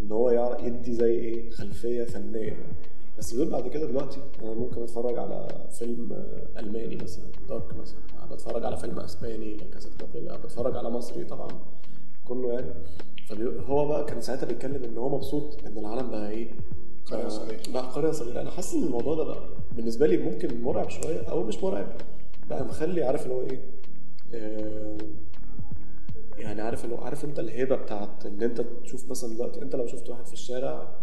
إن 0.00 0.12
هو 0.12 0.30
يعرف 0.30 0.62
يدي 0.62 0.94
زي 0.94 1.10
إيه؟ 1.10 1.50
خلفية 1.50 2.04
فنية 2.04 2.38
يعني. 2.40 2.72
بس 3.18 3.32
بيقول 3.34 3.50
بعد 3.50 3.68
كده 3.68 3.86
دلوقتي 3.86 4.20
أنا 4.42 4.54
ممكن 4.54 4.82
أتفرج 4.82 5.18
على 5.18 5.48
فيلم 5.78 6.24
ألماني 6.58 6.96
مثلا 6.96 7.24
دارك 7.48 7.76
مثلا. 7.76 8.00
بتفرج 8.30 8.64
على 8.64 8.76
فيلم 8.76 8.98
أسباني 8.98 9.56
بابيلا 10.00 10.36
بتفرج 10.36 10.76
على 10.76 10.90
مصري 10.90 11.24
طبعا. 11.24 11.48
كله 12.28 12.52
يعني. 12.52 12.74
فهو 13.28 13.88
بقى 13.88 14.04
كان 14.04 14.20
ساعتها 14.20 14.46
بيتكلم 14.46 14.84
إن 14.84 14.98
هو 14.98 15.08
مبسوط 15.16 15.64
إن 15.66 15.78
العالم 15.78 16.10
بقى 16.10 16.30
إيه؟ 16.30 16.48
قرية 17.06 17.28
صغيرة 17.28 17.60
بقى 17.74 17.82
قرية 17.82 18.10
صغيرة 18.10 18.40
أنا 18.40 18.50
حاسس 18.50 18.74
إن 18.74 18.82
الموضوع 18.82 19.14
ده 19.14 19.24
بقى 19.24 19.48
بالنسبة 19.76 20.06
لي 20.06 20.16
ممكن 20.16 20.62
مرعب 20.62 20.90
شوية 20.90 21.20
أو 21.30 21.42
مش 21.44 21.62
مرعب. 21.64 21.92
بقى 22.50 22.64
مخلي 22.64 23.02
عارف 23.04 23.22
اللي 23.22 23.34
هو 23.34 23.40
إيه؟ 23.40 23.60
آه 24.34 24.96
يعني 26.38 26.60
عارف 26.62 26.84
اللي 26.84 26.94
هو 26.96 27.00
عارف 27.00 27.24
أنت 27.24 27.38
الهيبة 27.38 27.76
بتاعت 27.76 28.26
إن 28.26 28.42
أنت 28.42 28.60
تشوف 28.60 29.10
مثلا 29.10 29.34
دلوقتي 29.34 29.62
أنت 29.62 29.76
لو 29.76 29.86
شفت 29.86 30.08
واحد 30.10 30.26
في 30.26 30.32
الشارع 30.32 30.96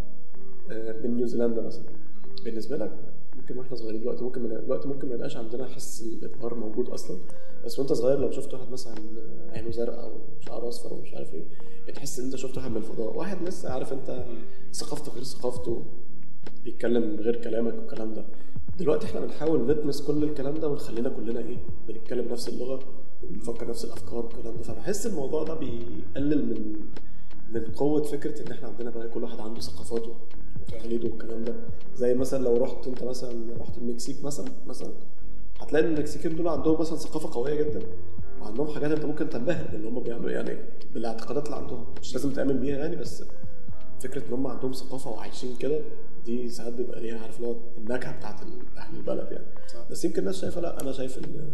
آه 0.71 0.91
من 1.03 1.17
نيوزيلندا 1.17 1.62
مثلا. 1.62 1.86
بالنسبة 2.45 2.77
لك 2.77 2.91
ممكن 3.36 3.57
وإحنا 3.57 3.75
صغيرين 3.75 4.01
دلوقتي 4.01 4.24
ممكن 4.24 4.50
دلوقتي 4.50 4.88
ممكن 4.88 5.07
ما 5.07 5.15
يبقاش 5.15 5.38
عندنا 5.38 5.67
حس 5.67 6.01
الإبهار 6.01 6.53
موجود 6.55 6.89
أصلا. 6.89 7.17
بس 7.65 7.79
وانت 7.79 7.93
صغير 7.93 8.19
لو 8.19 8.31
شفت 8.31 8.53
واحد 8.53 8.69
مثلا 8.71 8.93
عينه 9.49 9.71
زرقاء 9.71 10.11
وشعره 10.41 10.69
أصفر 10.69 10.93
ومش 10.93 11.13
عارف 11.13 11.33
إيه 11.33 11.43
بتحس 11.87 12.19
إن 12.19 12.25
أنت 12.25 12.35
شفت 12.35 12.57
واحد 12.57 12.71
من 12.71 12.77
الفضاء. 12.77 13.17
واحد 13.17 13.47
لسه 13.47 13.69
عارف 13.69 13.93
أنت 13.93 14.25
ثقافته 14.73 15.11
غير 15.13 15.23
ثقافته 15.23 15.83
بيتكلم 16.63 17.19
غير 17.19 17.35
كلامك 17.35 17.73
والكلام 17.73 18.13
ده. 18.13 18.25
دلوقتي 18.79 19.05
إحنا 19.05 19.19
بنحاول 19.19 19.67
نطمس 19.67 20.01
كل 20.01 20.23
الكلام 20.23 20.53
ده 20.53 20.67
ونخلينا 20.69 21.09
كلنا 21.09 21.39
إيه 21.39 21.57
بنتكلم 21.87 22.27
نفس 22.31 22.49
اللغة 22.49 22.79
وبنفكر 23.23 23.67
نفس 23.69 23.85
الأفكار 23.85 24.25
والكلام 24.25 24.55
ده. 24.57 24.63
فبحس 24.63 25.07
الموضوع 25.07 25.43
ده 25.43 25.53
بيقلل 25.53 26.45
من 26.45 26.75
من 27.53 27.63
قوة 27.75 28.03
فكرة 28.03 28.41
إن 28.47 28.51
إحنا 28.51 28.67
عندنا 28.67 28.89
بقى 28.89 29.09
كل 29.09 29.23
واحد 29.23 29.39
عنده 29.39 29.59
ثقافاته 29.61 30.15
وتقاليده 30.61 31.09
والكلام 31.09 31.43
ده. 31.43 31.55
زي 31.95 32.13
مثلا 32.13 32.43
لو 32.43 32.57
رحت 32.57 32.87
أنت 32.87 33.03
مثلا 33.03 33.57
رحت 33.59 33.77
المكسيك 33.77 34.23
مثلا 34.23 34.51
مثلا 34.67 34.91
هتلاقي 35.59 35.85
إن 35.85 35.93
المكسيكيين 35.93 36.35
دول 36.35 36.47
عندهم 36.47 36.79
مثلا 36.81 36.97
ثقافة 36.97 37.33
قوية 37.33 37.55
جدا 37.63 37.79
وعندهم 38.41 38.67
حاجات 38.67 38.91
أنت 38.91 39.05
ممكن 39.05 39.29
تنبهر 39.29 39.67
باللي 39.71 39.89
هم 39.89 39.99
بيعملوا 39.99 40.31
يعني 40.31 40.57
بالاعتقادات 40.93 41.45
اللي 41.45 41.55
عندهم. 41.57 41.85
مش 42.01 42.13
لازم 42.13 42.33
تأمن 42.33 42.59
بيها 42.59 42.77
يعني 42.77 42.95
بس 42.95 43.23
فكرة 43.99 44.27
إن 44.27 44.33
هم 44.33 44.47
عندهم 44.47 44.73
ثقافة 44.73 45.11
وعايشين 45.11 45.55
كده 45.59 45.79
دي 46.25 46.49
ساعات 46.49 46.73
بيبقى 46.73 47.01
ليها 47.01 47.19
عارف 47.19 47.37
اللي 47.37 47.47
هو 47.47 47.55
النكهة 47.77 48.17
بتاعت 48.17 48.39
أهل 48.77 48.95
البلد 48.95 49.31
يعني. 49.31 49.45
صح. 49.73 49.85
بس 49.91 50.05
يمكن 50.05 50.19
الناس 50.19 50.41
شايفة 50.41 50.61
لأ 50.61 50.81
أنا 50.81 50.91
شايف 50.91 51.17
إن 51.17 51.49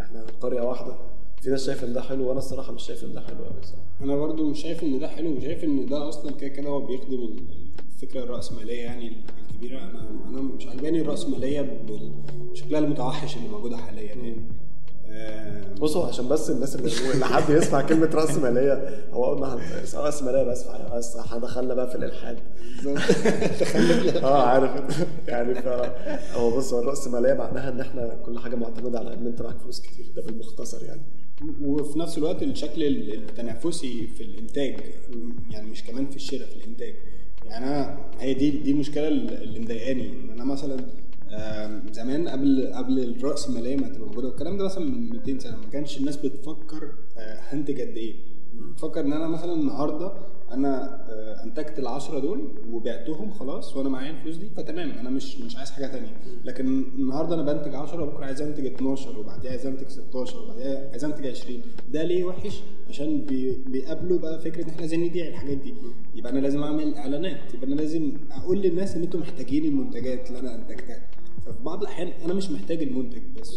إحنا 0.00 0.26
قرية 0.40 0.60
واحدة. 0.62 0.96
في 1.42 1.50
ناس 1.50 1.66
شايفة 1.66 1.86
إن 1.86 1.92
ده 1.92 2.02
حلو 2.02 2.28
وأنا 2.28 2.38
الصراحة 2.38 2.72
مش 2.72 2.82
شايف 2.82 3.04
إن 3.04 3.12
ده 3.12 3.20
حلو 3.20 3.44
قوي 3.44 3.58
الصراحة. 3.60 3.82
أنا 4.00 4.16
برضو 4.16 4.50
مش 4.50 4.62
شايف 4.62 4.82
إن 4.82 4.98
ده 4.98 5.08
حلو 5.08 5.36
وشايف 5.36 5.64
إن 5.64 5.86
ده 5.86 6.08
أصلا 6.08 6.32
كده 6.32 6.48
كده 6.48 6.68
هو 6.68 6.80
بيخدم 6.86 7.36
الفكرة 7.94 8.22
الرأسمالية 8.24 8.82
يعني 8.82 9.16
الكبيره 9.62 9.80
أنا 9.80 10.08
أنا 10.28 10.42
مش 10.42 10.66
عجباني 10.66 11.00
الرأسمالية 11.00 11.82
بشكلها 12.52 12.80
المتوحش 12.80 13.36
اللي 13.36 13.48
موجودة 13.48 13.76
حاليا. 13.76 14.04
يعني 14.04 14.36
بصوا 15.80 16.06
عشان 16.06 16.28
بس 16.28 16.50
الناس 16.50 16.76
اللي 16.76 16.90
اللي 17.14 17.24
حد 17.26 17.50
يسمع 17.50 17.82
كلمة 17.82 18.06
راس 18.14 18.38
ماليه 18.38 19.04
هو 19.12 19.44
هن- 19.44 19.60
راس 19.94 20.22
ماليه 20.22 20.42
بس 20.42 20.64
بس 20.94 21.16
إحنا 21.16 21.38
دخلنا 21.38 21.74
بقى 21.74 21.90
في 21.90 21.94
الإلحاد. 21.94 22.38
آه 24.24 24.42
عارف. 24.42 25.06
يعني 25.28 25.54
ف 25.54 25.66
هو 26.36 26.56
بص 26.56 26.72
هو 26.74 26.80
الراس 26.80 27.08
ماليه 27.08 27.32
معناها 27.34 27.68
إن 27.70 27.80
إحنا 27.80 28.14
كل 28.26 28.38
حاجة 28.38 28.56
معتمدة 28.56 28.98
على 28.98 29.14
إن 29.14 29.26
أنت 29.26 29.42
معاك 29.42 29.58
فلوس 29.58 29.80
كتير. 29.80 30.06
ده 30.16 30.22
بالمختصر 30.22 30.84
يعني. 30.84 31.02
وفي 31.62 31.98
نفس 31.98 32.18
الوقت 32.18 32.42
الشكل 32.42 32.82
التنافسي 33.14 34.06
في 34.06 34.22
الإنتاج 34.22 34.76
يعني 35.50 35.70
مش 35.70 35.84
كمان 35.84 36.06
في 36.10 36.16
الشراء 36.16 36.46
في 36.48 36.56
الإنتاج. 36.56 36.94
يعني 37.44 37.66
أنا 37.66 37.98
هي 38.20 38.34
دي 38.34 38.50
دي 38.50 38.70
المشكلة 38.70 39.08
اللي 39.08 39.60
مضايقاني. 39.60 40.08
إن 40.12 40.30
أنا 40.30 40.44
مثلا 40.44 40.76
زمان 41.92 42.28
قبل 42.28 42.72
قبل 42.74 42.98
الراسماليه 42.98 43.76
ما 43.76 43.88
تبقى 43.88 44.06
موجودة 44.08 44.28
والكلام 44.28 44.58
ده 44.58 44.64
مثلا 44.64 44.84
من 44.84 45.08
200 45.10 45.38
سنة 45.38 45.56
ما 45.56 45.66
كانش 45.72 45.98
الناس 45.98 46.16
بتفكر 46.16 46.92
آه، 47.18 47.38
هنتج 47.40 47.80
قد 47.80 47.96
إيه. 47.96 48.14
بتفكر 48.54 49.00
إن 49.00 49.12
أنا 49.12 49.28
مثلا 49.28 49.54
النهارده 49.54 50.12
أنا 50.54 51.04
آه، 51.10 51.44
انتجت 51.44 51.78
العشرة 51.78 52.18
دول 52.18 52.48
وبعتهم 52.72 53.30
خلاص 53.30 53.76
وأنا 53.76 53.88
معايا 53.88 54.10
الفلوس 54.10 54.36
دي 54.36 54.46
فتمام 54.56 54.90
أنا 54.90 55.10
مش 55.10 55.36
مش 55.40 55.56
عايز 55.56 55.70
حاجة 55.70 55.86
تانية. 55.86 56.16
لكن 56.44 56.66
النهارده 56.98 57.34
أنا 57.34 57.52
بنتج 57.52 57.74
10 57.74 58.02
وبكره 58.02 58.24
عايز 58.24 58.42
انتج 58.42 58.66
12 58.66 59.18
وبعديها 59.18 59.50
عايز 59.50 59.66
انتج 59.66 59.88
16 59.88 60.42
وبعديها 60.42 60.90
عايز 60.90 61.04
انتج 61.04 61.26
20 61.26 61.60
ده 61.88 62.02
ليه 62.02 62.24
وحش؟ 62.24 62.62
عشان 62.88 63.20
بي 63.24 63.56
بيقابلوا 63.66 64.18
بقى 64.18 64.40
فكرة 64.40 64.62
إن 64.64 64.68
إحنا 64.68 64.80
عايزين 64.80 65.04
نبيع 65.04 65.28
الحاجات 65.28 65.56
دي. 65.58 65.74
يبقى 66.14 66.32
أنا 66.32 66.38
لازم 66.40 66.62
أعمل 66.62 66.94
إعلانات 66.94 67.54
يبقى 67.54 67.66
أنا 67.66 67.74
لازم 67.74 68.12
أقول 68.30 68.58
للناس 68.58 68.96
إن 68.96 69.02
أنتم 69.02 69.20
محتاجين 69.20 69.64
المنتجات 69.64 70.28
اللي 70.28 70.38
أنا 70.40 70.54
انتجتها. 70.54 71.06
ففي 71.46 71.62
بعض 71.62 71.80
الأحيان 71.82 72.08
أنا 72.24 72.34
مش 72.34 72.50
محتاج 72.50 72.82
المنتج 72.82 73.22
بس 73.40 73.56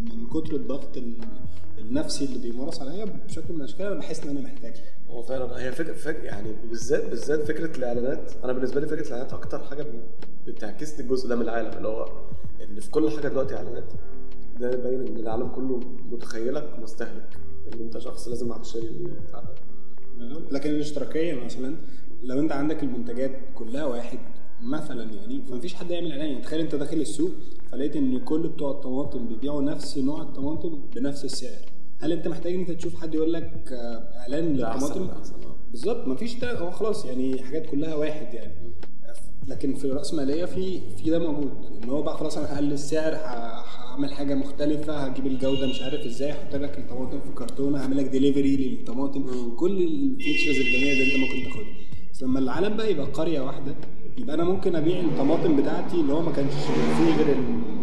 من 0.00 0.26
كتر 0.26 0.56
الضغط 0.56 0.96
ال- 0.96 1.16
النفسي 1.78 2.24
اللي 2.24 2.38
بيمارس 2.38 2.80
عليا 2.82 3.04
بشكل 3.04 3.54
من 3.54 3.60
الأشكال 3.60 3.86
أنا 3.86 3.94
بحس 3.94 4.20
إن 4.24 4.28
أنا 4.30 4.40
محتاج 4.40 4.74
هو 5.10 5.22
فعلا 5.22 5.60
هي 5.62 5.72
فكره 5.72 5.92
فك 5.92 6.24
يعني 6.24 6.48
بالذات 6.70 7.08
بالذات 7.10 7.42
فكرة 7.42 7.76
الإعلانات. 7.78 8.32
أنا 8.44 8.52
بالنسبة 8.52 8.80
لي 8.80 8.86
فكرة 8.86 9.06
الإعلانات 9.06 9.32
أكتر 9.32 9.58
حاجة 9.58 9.86
بتعكس 10.46 10.94
لي 10.94 11.04
الجزء 11.04 11.28
ده 11.28 11.36
من 11.36 11.42
العالم 11.42 11.76
اللي 11.76 11.88
هو 11.88 12.08
إن 12.62 12.80
في 12.80 12.90
كل 12.90 13.10
حاجة 13.10 13.28
دلوقتي 13.28 13.56
إعلانات 13.56 13.92
ده 14.60 14.70
يبين 14.70 15.06
إن 15.06 15.16
العالم 15.16 15.48
كله 15.48 15.80
متخيلك 16.10 16.78
مستهلك 16.82 17.38
إن 17.74 17.80
أنت 17.80 17.98
شخص 17.98 18.28
لازم 18.28 18.52
هتشتري 18.52 18.86
البتاع 18.86 19.42
لكن 20.50 20.70
الاشتراكية 20.70 21.44
مثلا 21.44 21.76
لو 22.22 22.40
أنت 22.40 22.52
عندك 22.52 22.82
المنتجات 22.82 23.30
كلها 23.54 23.84
واحد 23.84 24.18
مثلا 24.62 25.12
يعني 25.12 25.42
فمفيش 25.42 25.74
حد 25.74 25.90
يعمل 25.90 26.12
إعلان. 26.12 26.30
يعني 26.30 26.42
تخيل 26.42 26.60
أنت 26.60 26.74
داخل 26.74 26.96
السوق 27.00 27.30
فلقيت 27.72 27.96
إن 27.96 28.18
كل 28.18 28.48
بتوع 28.48 28.70
الطماطم 28.70 29.28
بيبيعوا 29.28 29.62
نفس 29.62 29.98
نوع 29.98 30.22
الطماطم 30.22 30.80
بنفس 30.94 31.24
السعر. 31.24 31.75
هل 32.00 32.12
انت 32.12 32.28
محتاج 32.28 32.54
ان 32.54 32.60
انت 32.60 32.70
تشوف 32.70 33.00
حد 33.02 33.14
يقول 33.14 33.32
لك 33.32 33.68
آه، 33.72 34.18
إعلان 34.20 34.52
للطماطم 34.56 35.02
آه. 35.02 35.22
بالظبط 35.70 36.08
مفيش 36.08 36.34
ده 36.34 36.58
هو 36.58 36.70
خلاص 36.70 37.04
يعني 37.04 37.42
حاجات 37.42 37.66
كلها 37.66 37.94
واحد 37.94 38.34
يعني. 38.34 38.52
لكن 39.48 39.74
في 39.74 39.84
الرأسمالية 39.84 40.44
في 40.44 40.80
في 40.96 41.10
ده 41.10 41.18
موجود 41.18 41.50
إن 41.84 41.88
هو 41.90 42.02
بقى 42.02 42.16
خلاص 42.16 42.38
أنا 42.38 42.54
هقلل 42.56 42.72
السعر 42.72 43.14
هعمل 43.14 44.12
حاجة 44.12 44.34
مختلفة 44.34 44.96
هجيب 44.96 45.26
الجودة 45.26 45.66
مش 45.66 45.82
عارف 45.82 46.06
إزاي 46.06 46.32
أحط 46.32 46.54
لك 46.56 46.78
الطماطم 46.78 47.20
في 47.20 47.32
كرتونة 47.34 47.78
هعمل 47.78 47.96
لك 47.96 48.04
ديليفري 48.04 48.56
للطماطم 48.56 49.50
كل 49.56 49.82
ال 49.82 49.90
features 49.90 50.56
الجميلة 50.56 50.92
اللي 50.92 51.14
أنت 51.14 51.16
ممكن 51.22 51.44
تاخدها. 51.44 51.74
بس 52.12 52.22
لما 52.22 52.38
العالم 52.38 52.76
بقى 52.76 52.90
يبقى 52.90 53.06
قرية 53.06 53.40
واحدة 53.40 53.74
يبقى 54.18 54.34
أنا 54.34 54.44
ممكن 54.44 54.76
أبيع 54.76 55.00
الطماطم 55.00 55.56
بتاعتي 55.56 56.00
اللي 56.00 56.12
هو 56.12 56.22
ما 56.22 56.32
كانش 56.32 56.52
فيه 56.98 57.16
غير 57.24 57.36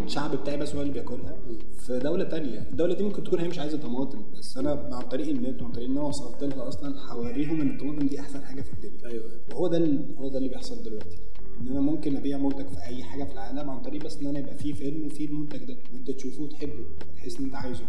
الشعب 0.04 0.36
بتاعي 0.36 0.56
بس 0.56 0.74
هو 0.74 0.82
اللي 0.82 0.92
بياكلها. 0.92 1.36
في 1.78 1.98
دولة 1.98 2.24
تانية. 2.24 2.58
الدولة 2.70 2.94
دي 2.94 3.02
ممكن 3.04 3.24
تكون 3.24 3.40
هي 3.40 3.48
مش 3.48 3.58
عايزة 3.58 3.78
طماطم 3.78 4.22
بس 4.38 4.56
أنا 4.58 4.88
عن 4.92 5.02
طريق 5.02 5.28
النت 5.28 5.62
وعن 5.62 5.72
طريق 5.72 5.86
إن 5.88 5.96
أنا 5.96 6.06
وصلت 6.06 6.44
لها 6.44 6.68
أصلا 6.68 7.12
هوريهم 7.12 7.60
إن 7.60 7.70
الطماطم 7.70 8.06
دي 8.06 8.20
أحسن 8.20 8.44
حاجة 8.44 8.60
في 8.62 8.72
الدنيا. 8.72 9.06
أيوه. 9.12 9.24
وهو 9.52 9.66
ده 9.66 9.78
هو 10.18 10.28
ده 10.28 10.38
اللي 10.38 10.48
بيحصل 10.48 10.82
دلوقتي. 10.82 11.16
إن 11.60 11.68
أنا 11.68 11.80
ممكن 11.80 12.16
أبيع 12.16 12.38
منتج 12.38 12.66
في 12.68 12.82
أي 12.86 13.02
حاجة 13.04 13.24
في 13.24 13.32
العالم 13.32 13.70
عن 13.70 13.82
طريق 13.82 14.04
بس 14.04 14.16
إن 14.20 14.26
أنا 14.26 14.38
يبقى 14.38 14.54
فيه 14.54 14.72
فيلم 14.72 15.08
فيه 15.08 15.26
المنتج 15.28 15.64
ده 15.64 15.76
وأنت 15.94 16.10
تشوفه 16.10 16.42
وتحبه 16.42 16.84
تحس 17.16 17.38
إن 17.38 17.44
أنت 17.44 17.54
عايزه. 17.54 17.84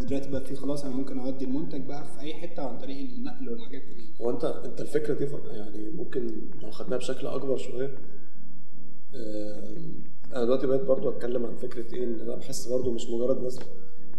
ودلوقتي 0.00 0.30
بقى 0.30 0.44
فيه 0.44 0.54
خلاص 0.54 0.84
أنا 0.84 0.94
ممكن 0.94 1.18
أودي 1.18 1.44
المنتج 1.44 1.80
بقى 1.86 2.04
في 2.04 2.20
أي 2.20 2.34
حتة 2.34 2.62
عن 2.62 2.78
طريق 2.78 2.98
النقل 2.98 3.48
والحاجات 3.48 3.82
دي. 3.82 4.14
هو 4.20 4.30
انت 4.30 4.44
أنت 4.44 4.80
الفكرة 4.80 5.14
دي 5.14 5.28
يعني 5.56 5.90
ممكن 5.90 6.30
لو 6.62 6.70
خدناها 6.70 6.98
بشكل 6.98 7.26
أكبر 7.26 7.56
شوية 7.56 7.94
أنا 10.36 10.44
دلوقتي 10.44 10.66
بقيت 10.66 10.80
برضو 10.82 11.10
أتكلم 11.10 11.46
عن 11.46 11.56
فكرة 11.56 11.94
إيه 11.94 12.04
إن 12.04 12.20
أنا 12.20 12.34
بحس 12.36 12.66
برضو 12.68 12.90
مش 12.92 13.08
مجرد 13.10 13.42
ناس 13.42 13.58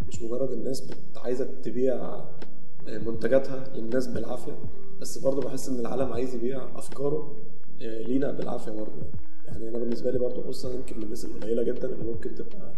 مش 0.08 0.22
مجرد 0.22 0.52
الناس 0.52 0.88
عايزة 1.16 1.46
تبيع 1.64 1.96
آه، 1.96 2.98
منتجاتها 2.98 3.64
للناس 3.76 4.08
بالعافية 4.08 4.60
بس 5.02 5.18
برضه 5.18 5.42
بحس 5.42 5.70
إن 5.70 5.80
العالم 5.80 6.14
عايز 6.14 6.36
يبيع 6.36 6.78
أفكاره 6.80 7.38
آه، 7.82 8.02
لينا 8.02 8.32
بالعافية 8.32 8.72
برضه 8.72 9.02
يعني 9.46 9.70
أنا 9.70 9.78
بالنسبة 9.78 10.12
لي 10.12 10.20
برضه 10.20 10.42
بص 10.44 10.66
يمكن 10.66 10.98
من 10.98 11.04
الناس 11.04 11.26
القليلة 11.26 11.64
جدا 11.64 11.94
اللي 11.94 12.04
ممكن 12.12 12.36
تبقى 12.36 12.74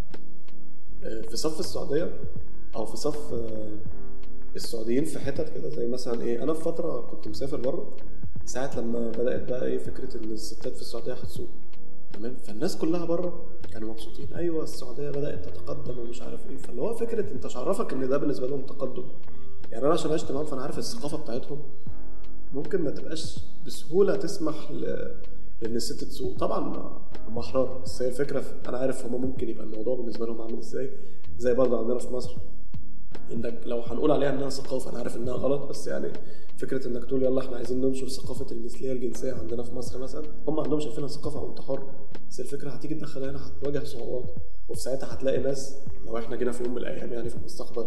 آه، 1.04 1.22
في 1.22 1.38
صف 1.38 1.60
السعودية 1.60 2.20
أو 2.76 2.86
في 2.86 2.98
صف 2.98 3.34
آه، 3.34 3.70
السعوديين 4.56 5.06
في 5.06 5.20
حتت 5.20 5.50
كده 5.50 5.70
زي 5.70 5.88
مثلا 5.88 6.22
إيه 6.22 6.44
أنا 6.44 6.54
في 6.54 6.62
فترة 6.62 7.02
كنت 7.02 7.28
مسافر 7.28 7.58
بره 7.58 7.96
ساعة 8.46 8.80
لما 8.80 9.12
بدأت 9.12 9.50
بقى 9.50 9.66
إيه 9.66 9.78
فكرة 9.78 10.18
إن 10.18 10.32
الستات 10.32 10.76
في 10.76 10.82
السعودية 10.82 11.14
هتسوق. 11.14 11.48
تمام؟ 12.14 12.36
فالناس 12.38 12.78
كلها 12.78 13.06
بره 13.06 13.46
كانوا 13.74 13.90
مبسوطين. 13.90 14.34
أيوه 14.34 14.64
السعودية 14.64 15.10
بدأت 15.10 15.46
تتقدم 15.46 16.00
ومش 16.00 16.22
عارف 16.22 16.50
إيه. 16.50 16.58
فاللي 16.58 16.82
هو 16.82 16.94
فكرة 16.94 17.32
أنت 17.32 17.46
مش 17.46 17.58
عرفك 17.58 17.94
إن 17.94 18.08
ده 18.10 18.18
بالنسبة 18.18 18.48
لهم 18.48 18.62
تقدم. 18.62 19.04
يعني 19.72 19.86
أنا 19.86 19.94
عشان 19.94 20.12
عشت 20.12 20.32
معاهم 20.32 20.46
فأنا 20.46 20.62
عارف 20.62 20.78
الثقافة 20.78 21.18
بتاعتهم. 21.18 21.60
ممكن 22.54 22.82
ما 22.82 22.92
تبقاش 22.92 23.40
بسهولة 23.66 24.16
تسمح 24.16 24.72
ل... 24.72 24.82
لإن 25.62 25.76
الست 25.76 26.04
تسوق. 26.04 26.38
طبعا 26.38 26.78
هم 27.28 27.38
احرار 27.38 27.82
بس 27.84 28.02
هي 28.02 28.08
الفكرة. 28.08 28.44
أنا 28.68 28.78
عارف 28.78 29.06
هم 29.06 29.22
ممكن 29.22 29.50
يبقى 29.50 29.64
الموضوع 29.64 29.96
بالنسبة 29.96 30.26
لهم 30.26 30.42
عامل 30.42 30.58
إزاي. 30.58 30.92
زي 31.38 31.54
برضه 31.54 31.80
عندنا 31.80 32.00
في 32.00 32.14
مصر. 32.14 32.36
إنك 33.32 33.60
لو 33.66 33.80
هنقول 33.80 34.12
عليها 34.12 34.30
إنها 34.30 34.50
ثقافة 34.50 34.90
أنا 34.92 34.98
عارف 35.00 35.16
إنها 35.18 35.34
غلط 35.34 35.62
بس 35.70 35.88
يعني 35.88 36.14
فكرة 36.58 36.88
إنك 36.88 37.06
تقول 37.06 37.24
يلا 37.24 37.40
إحنا 37.42 37.56
عايزين 37.58 37.82
ننشر 37.82 38.08
ثقافة 38.08 38.46
المثلية 38.52 38.92
الجنسية 38.92 39.34
عندنا 39.34 39.64
في 39.64 39.76
مصر 39.76 40.00
مثلا 40.00 40.24
هم 40.48 40.60
عندهم 40.60 40.80
شايفينها 40.80 41.08
ثقافة 41.08 41.42
وانت 41.44 41.62
حر 41.62 41.84
بس 42.30 42.40
الفكرة 42.40 42.70
هتيجي 42.70 42.96
تدخلها 42.96 43.32
هنا 43.32 43.48
هتواجه 43.48 43.84
صعوبات. 43.84 44.30
وفي 44.70 44.82
ساعتها 44.82 45.14
هتلاقي 45.14 45.38
ناس 45.40 45.78
لو 46.06 46.18
إحنا 46.18 46.36
جينا 46.36 46.52
في 46.52 46.64
يوم 46.64 46.72
من 46.72 46.78
الأيام 46.78 47.14
يعني 47.14 47.30
في 47.30 47.36
المستقبل 47.36 47.86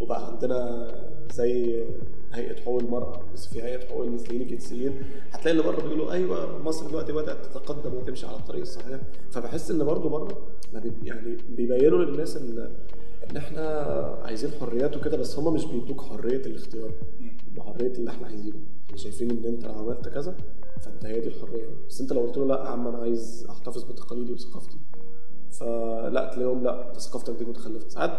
وبقى 0.00 0.26
عندنا 0.26 0.88
زي 1.34 1.84
هيئة 2.32 2.60
حقوق 2.60 2.80
المرأة 2.82 3.20
بس 3.34 3.46
في 3.46 3.62
هيئة 3.62 3.86
حقوق 3.88 4.04
المثليين 4.04 4.42
الجنسيين 4.42 5.02
هتلاقي 5.30 5.50
اللي 5.50 5.62
بره 5.62 5.82
بيقولوا 5.82 6.12
أيوه 6.12 6.62
مصر 6.62 6.86
دلوقتي 6.88 7.12
بدأت 7.12 7.46
تتقدم 7.46 7.94
وتمشي 7.94 8.26
على 8.26 8.36
الطريق 8.36 8.60
الصحيح. 8.60 9.00
فبحس 9.30 9.70
إن 9.70 9.84
برضه 9.84 10.08
بره 10.08 10.46
يعني 11.02 11.36
بيبينوا 11.48 12.04
للناس 12.04 12.36
إن 12.36 12.68
ان 13.30 13.36
إحنا 13.36 13.68
عايزين 14.24 14.50
حريات 14.60 14.96
وكده 14.96 15.16
بس 15.16 15.38
هم 15.38 15.54
مش 15.54 15.64
بيدوك 15.64 16.00
حرية 16.00 16.36
الاختيار. 16.46 16.90
بحريه 17.56 17.86
اللي 17.92 18.10
إحنا 18.10 18.26
عايزينه. 18.26 18.56
إحنا 18.86 18.96
شايفين 18.96 19.30
إن 19.30 19.44
أنت 19.44 19.64
لو 19.64 19.72
عملت 19.72 20.08
كذا 20.08 20.36
فأنت 20.82 21.04
هي 21.04 21.20
دي 21.20 21.28
الحرية. 21.28 21.66
بس 21.88 22.00
أنت 22.00 22.12
لو 22.12 22.20
قلت 22.20 22.36
له 22.36 22.46
لأ 22.46 22.54
يا 22.64 22.68
عم 22.68 22.86
أنا 22.86 22.98
عايز 22.98 23.46
أحتفظ 23.50 23.82
بتقاليدي 23.82 24.32
وثقافتي. 24.32 24.76
فلأ 25.60 26.30
تلاقيهم 26.34 26.62
لأ 26.64 26.88
انت 26.88 26.98
ثقافتك 27.00 27.34
دي 27.38 27.44
متخلفة. 27.44 27.88
ساعات 27.88 28.10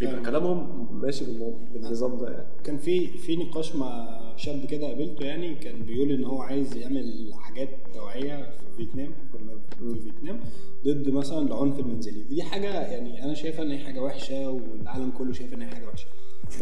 بيبقى. 0.00 0.22
كلامهم 0.22 0.88
ماشي 1.00 1.24
بالنظام 1.72 2.18
ده 2.18 2.30
يعني. 2.30 2.46
كان 2.64 2.76
في 2.78 3.06
في 3.06 3.36
نقاش 3.36 3.76
مع 3.76 4.20
شاب 4.36 4.64
كده 4.64 4.86
قابلته 4.86 5.24
يعني 5.24 5.54
كان 5.54 5.82
بيقول 5.82 6.12
إن 6.12 6.24
هو 6.24 6.42
عايز 6.42 6.76
يعمل 6.76 7.30
حاجات 7.34 7.68
توعية 7.94 8.50
في 8.76 8.84
فيتنام. 8.84 9.12
كنا 9.32 9.52
فيتنام 9.78 10.40
ضد 10.84 11.08
مثلا 11.08 11.38
العنف 11.38 11.78
المنزلي. 11.80 12.22
ودي 12.30 12.42
حاجة 12.42 12.80
يعني 12.80 13.24
أنا 13.24 13.34
شايفها 13.34 13.64
إن 13.64 13.70
هي 13.70 13.78
حاجة 13.78 14.02
وحشة 14.02 14.50
والعالم 14.50 15.10
كله 15.10 15.32
شايف 15.32 15.54
إن 15.54 15.62
هي 15.62 15.68
حاجة 15.68 15.86
وحشة. 15.86 16.06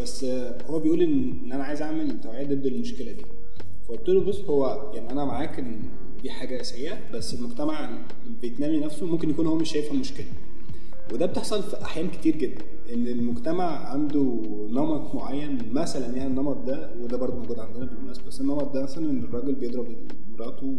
بس 0.02 0.24
هو 0.66 0.78
بيقول 0.78 1.02
إن 1.02 1.52
أنا 1.52 1.64
عايز 1.64 1.82
أعمل 1.82 2.20
توعية 2.20 2.46
ضد 2.46 2.66
المشكلة 2.66 3.12
دي. 3.12 3.24
فقلت 3.88 4.08
له 4.08 4.20
بص 4.24 4.40
هو 4.40 4.90
يعني 4.94 5.10
أنا 5.10 5.24
معاك 5.24 5.58
إن 5.58 5.80
دي 6.22 6.30
حاجة 6.30 6.62
سيئة 6.62 6.98
بس 7.14 7.34
المجتمع 7.34 7.98
الفيتنامي 8.26 8.80
نفسه 8.80 9.06
ممكن 9.06 9.30
يكون 9.30 9.46
هو 9.46 9.54
مش 9.54 9.72
شايفها 9.72 9.96
مشكلة. 9.96 10.26
وده 11.12 11.26
بتحصل 11.26 11.62
في 11.62 11.82
أحيان 11.82 12.08
كتير 12.10 12.36
جدا. 12.36 12.62
إن 12.94 13.06
المجتمع 13.06 13.88
عنده 13.88 14.42
نمط 14.70 15.14
معين 15.14 15.58
مثلا 15.72 16.16
يعني 16.16 16.30
النمط 16.30 16.56
ده 16.56 16.90
وده 17.00 17.16
برضه 17.16 17.36
موجود 17.36 17.58
عندنا 17.58 17.84
بالمناسبة 17.84 18.26
بس 18.26 18.40
النمط 18.40 18.74
ده 18.74 18.82
مثلا 18.82 19.10
إن 19.10 19.24
الراجل 19.24 19.54
بيضرب 19.54 19.86
مراته 20.32 20.74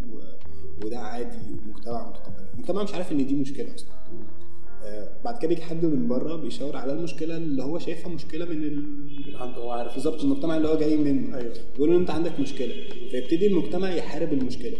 وده 0.84 0.98
عادي 0.98 1.38
ومجتمع 1.66 2.08
متقبل. 2.08 2.44
المجتمع 2.54 2.82
مش 2.82 2.94
عارف 2.94 3.12
إن 3.12 3.26
دي 3.26 3.34
مشكلة 3.34 3.74
أصلا. 3.74 3.94
آه، 4.84 5.08
بعد 5.24 5.38
كده 5.38 5.48
بيجي 5.48 5.62
حد 5.62 5.84
من 5.84 6.08
بره 6.08 6.36
بيشاور 6.36 6.76
على 6.76 6.92
المشكلة 6.92 7.36
اللي 7.36 7.62
هو 7.62 7.78
شايفها 7.78 8.08
مشكلة 8.12 8.44
من 8.44 8.62
ال... 8.64 9.36
هو 9.36 9.70
عارف. 9.70 9.94
بالظبط 9.94 10.22
المجتمع 10.22 10.56
اللي 10.56 10.68
هو 10.68 10.76
جاي 10.78 10.96
منه. 10.96 11.36
أيوه. 11.36 11.54
بيقول 11.74 11.90
له 11.90 11.96
أنت 11.98 12.10
عندك 12.10 12.40
مشكلة. 12.40 12.74
فيبتدي 13.10 13.46
المجتمع 13.46 13.90
يحارب 13.90 14.32
المشكلة. 14.32 14.76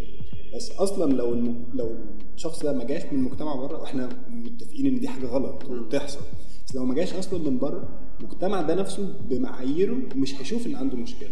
بس 0.55 0.71
أصلا 0.71 1.13
لو 1.13 1.33
الم... 1.33 1.65
لو 1.75 1.97
الشخص 2.35 2.63
ده 2.63 2.73
ما 2.73 2.85
جاش 2.85 3.03
من 3.13 3.19
المجتمع 3.19 3.55
بره 3.55 3.79
وإحنا 3.81 4.09
متفقين 4.31 4.87
إن 4.87 5.01
دي 5.01 5.09
حاجة 5.09 5.27
غلط 5.27 5.65
وبتحصل. 5.65 6.21
بس 6.67 6.75
لو 6.75 6.85
ما 6.85 6.95
جاش 6.95 7.13
أصلا 7.15 7.51
من 7.51 7.59
بره 7.59 7.89
المجتمع 8.21 8.63
ده 8.63 8.75
نفسه 8.75 9.15
بمعاييره 9.31 9.97
مش 10.17 10.41
هيشوف 10.41 10.67
إن 10.67 10.75
عنده 10.75 10.97
مشكلة. 10.97 11.31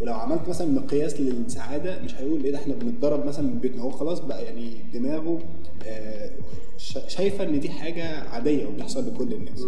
ولو 0.00 0.14
عملت 0.14 0.48
مثلا 0.48 0.66
مقياس 0.70 1.20
للسعادة 1.20 2.02
مش 2.02 2.14
هيقول 2.14 2.44
إيه 2.44 2.50
ده 2.52 2.58
إحنا 2.58 2.74
بنتضرب 2.74 3.26
مثلا 3.26 3.46
من 3.46 3.58
بيتنا. 3.58 3.82
هو 3.82 3.90
خلاص 3.90 4.20
بقى 4.20 4.44
يعني 4.44 4.70
دماغه 4.94 5.38
آه، 5.86 6.30
شا- 6.78 7.08
شايفة 7.08 7.44
إن 7.44 7.60
دي 7.60 7.68
حاجة 7.70 8.04
عادية 8.28 8.66
وبتحصل 8.66 9.06
لكل 9.14 9.32
الناس. 9.32 9.64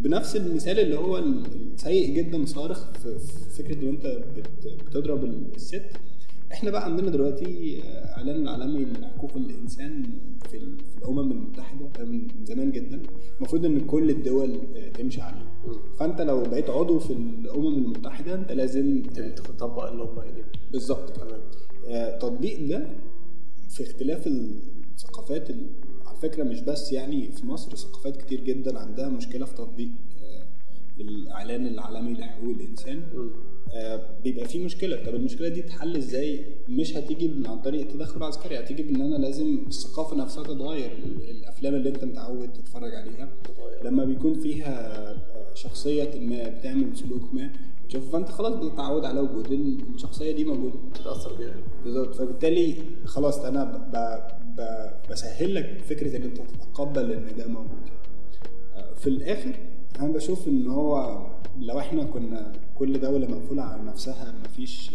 بنفس 0.00 0.36
المثال 0.36 0.80
اللي 0.80 0.98
هو 0.98 1.18
السيء 1.18 2.14
جدا 2.14 2.44
صارخ 2.44 2.90
في 2.92 3.18
فكرة 3.62 3.80
إن 3.82 3.88
أنت 3.88 4.06
بت- 4.36 4.82
بتضرب 4.86 5.24
الست. 5.24 5.84
إحنا 6.52 6.70
بقى 6.70 6.84
عندنا 6.84 7.10
دلوقتي 7.10 7.82
آه، 7.82 8.16
إعلان 8.16 8.42
العالمي 8.42 8.84
لحقوق 9.00 9.30
الإنسان 9.36 10.02
في 10.50 10.56
ال- 10.56 10.78
في 10.78 10.98
الأمم 10.98 11.30
المتحدة 11.32 11.88
ده 11.98 12.04
من 12.04 12.28
زمان 12.44 12.72
جدا. 12.72 13.02
المفروض 13.38 13.64
إن 13.64 13.80
كل 13.80 14.10
الدول 14.10 14.50
آه، 14.76 14.88
تمشي 14.88 15.20
عليه. 15.20 15.47
فانت 15.98 16.20
لو 16.20 16.42
بقيت 16.42 16.70
عضو 16.70 16.98
في 16.98 17.12
الامم 17.12 17.66
المتحده 17.84 18.34
انت 18.34 18.52
لازم 18.52 19.02
تطبق 19.36 19.84
اللي 19.90 20.02
هم 20.02 20.06
قايلينه. 20.18 20.46
بالظبط. 20.72 21.16
تمام. 21.16 21.40
آه، 21.88 22.18
تطبيق 22.18 22.68
ده 22.68 22.86
في 23.70 23.82
اختلاف 23.82 24.26
الثقافات 24.26 25.50
ال- 25.50 25.70
على 26.06 26.16
فكرة 26.18 26.44
مش 26.44 26.60
بس 26.60 26.92
يعني 26.92 27.32
في 27.32 27.46
مصر 27.46 27.76
ثقافات 27.76 28.16
كتير 28.16 28.40
جدا 28.44 28.78
عندها 28.78 29.08
مشكلة 29.08 29.46
في 29.46 29.54
تطبيق 29.54 29.88
آه، 30.22 30.46
الإعلان 31.00 31.66
العالمي 31.66 32.12
لحقوق 32.14 32.50
الإنسان. 32.50 33.02
آه، 33.74 34.00
بيبقى 34.24 34.48
في 34.48 34.58
مشكلة. 34.58 35.04
طب 35.04 35.14
المشكلة 35.14 35.48
دي 35.48 35.62
تتحل 35.62 35.96
إزاي؟ 35.96 36.44
مش 36.68 36.96
هتيجي 36.96 37.28
من 37.28 37.46
عن 37.46 37.58
طريق 37.62 37.80
التدخل 37.80 38.16
العسكري 38.18 38.58
هتيجي 38.58 38.82
بإن 38.82 39.00
أنا 39.02 39.16
لازم 39.16 39.58
الثقافة 39.66 40.16
نفسها 40.16 40.42
تتغير 40.44 40.92
ال- 40.92 41.30
الأفلام 41.30 41.74
اللي 41.74 41.88
أنت 41.88 42.04
متعود 42.04 42.52
تتفرج 42.52 42.94
عليها. 42.94 43.32
لما 43.84 44.04
بيكون 44.04 44.34
فيها 44.40 44.96
آه، 45.10 45.37
شخصية 45.62 46.10
ما 46.20 46.48
بتعمل 46.48 46.96
سلوك 46.96 47.34
ما. 47.34 47.50
تشوف 47.88 48.12
فأنت 48.12 48.28
خلاص 48.28 48.52
بتتعود 48.54 49.04
على 49.04 49.20
وجود 49.20 49.52
الشخصية 49.94 50.32
دي 50.32 50.44
موجودة. 50.44 50.74
تتاثر 50.94 51.34
بيها. 51.34 51.54
بالظبط. 51.84 52.14
فبالتالي 52.14 52.74
خلاص 53.04 53.38
أنا 53.38 53.64
ب... 53.64 53.94
ب... 54.60 54.90
بسهل 55.12 55.54
لك 55.54 55.80
فكرة 55.88 56.16
إن 56.16 56.22
أنت 56.22 56.36
تتقبل 56.36 57.12
إن 57.12 57.36
ده 57.38 57.46
موجود. 57.46 57.88
آه، 58.76 58.94
في 58.94 59.06
الآخر 59.06 59.52
أنا 60.00 60.08
بشوف 60.12 60.48
إن 60.48 60.66
هو 60.66 61.26
لو 61.60 61.78
إحنا 61.78 62.04
كنا 62.04 62.52
كل 62.78 63.00
دولة 63.00 63.26
مقفولة 63.26 63.62
على 63.62 63.82
نفسها 63.82 64.34
مفيش 64.44 64.90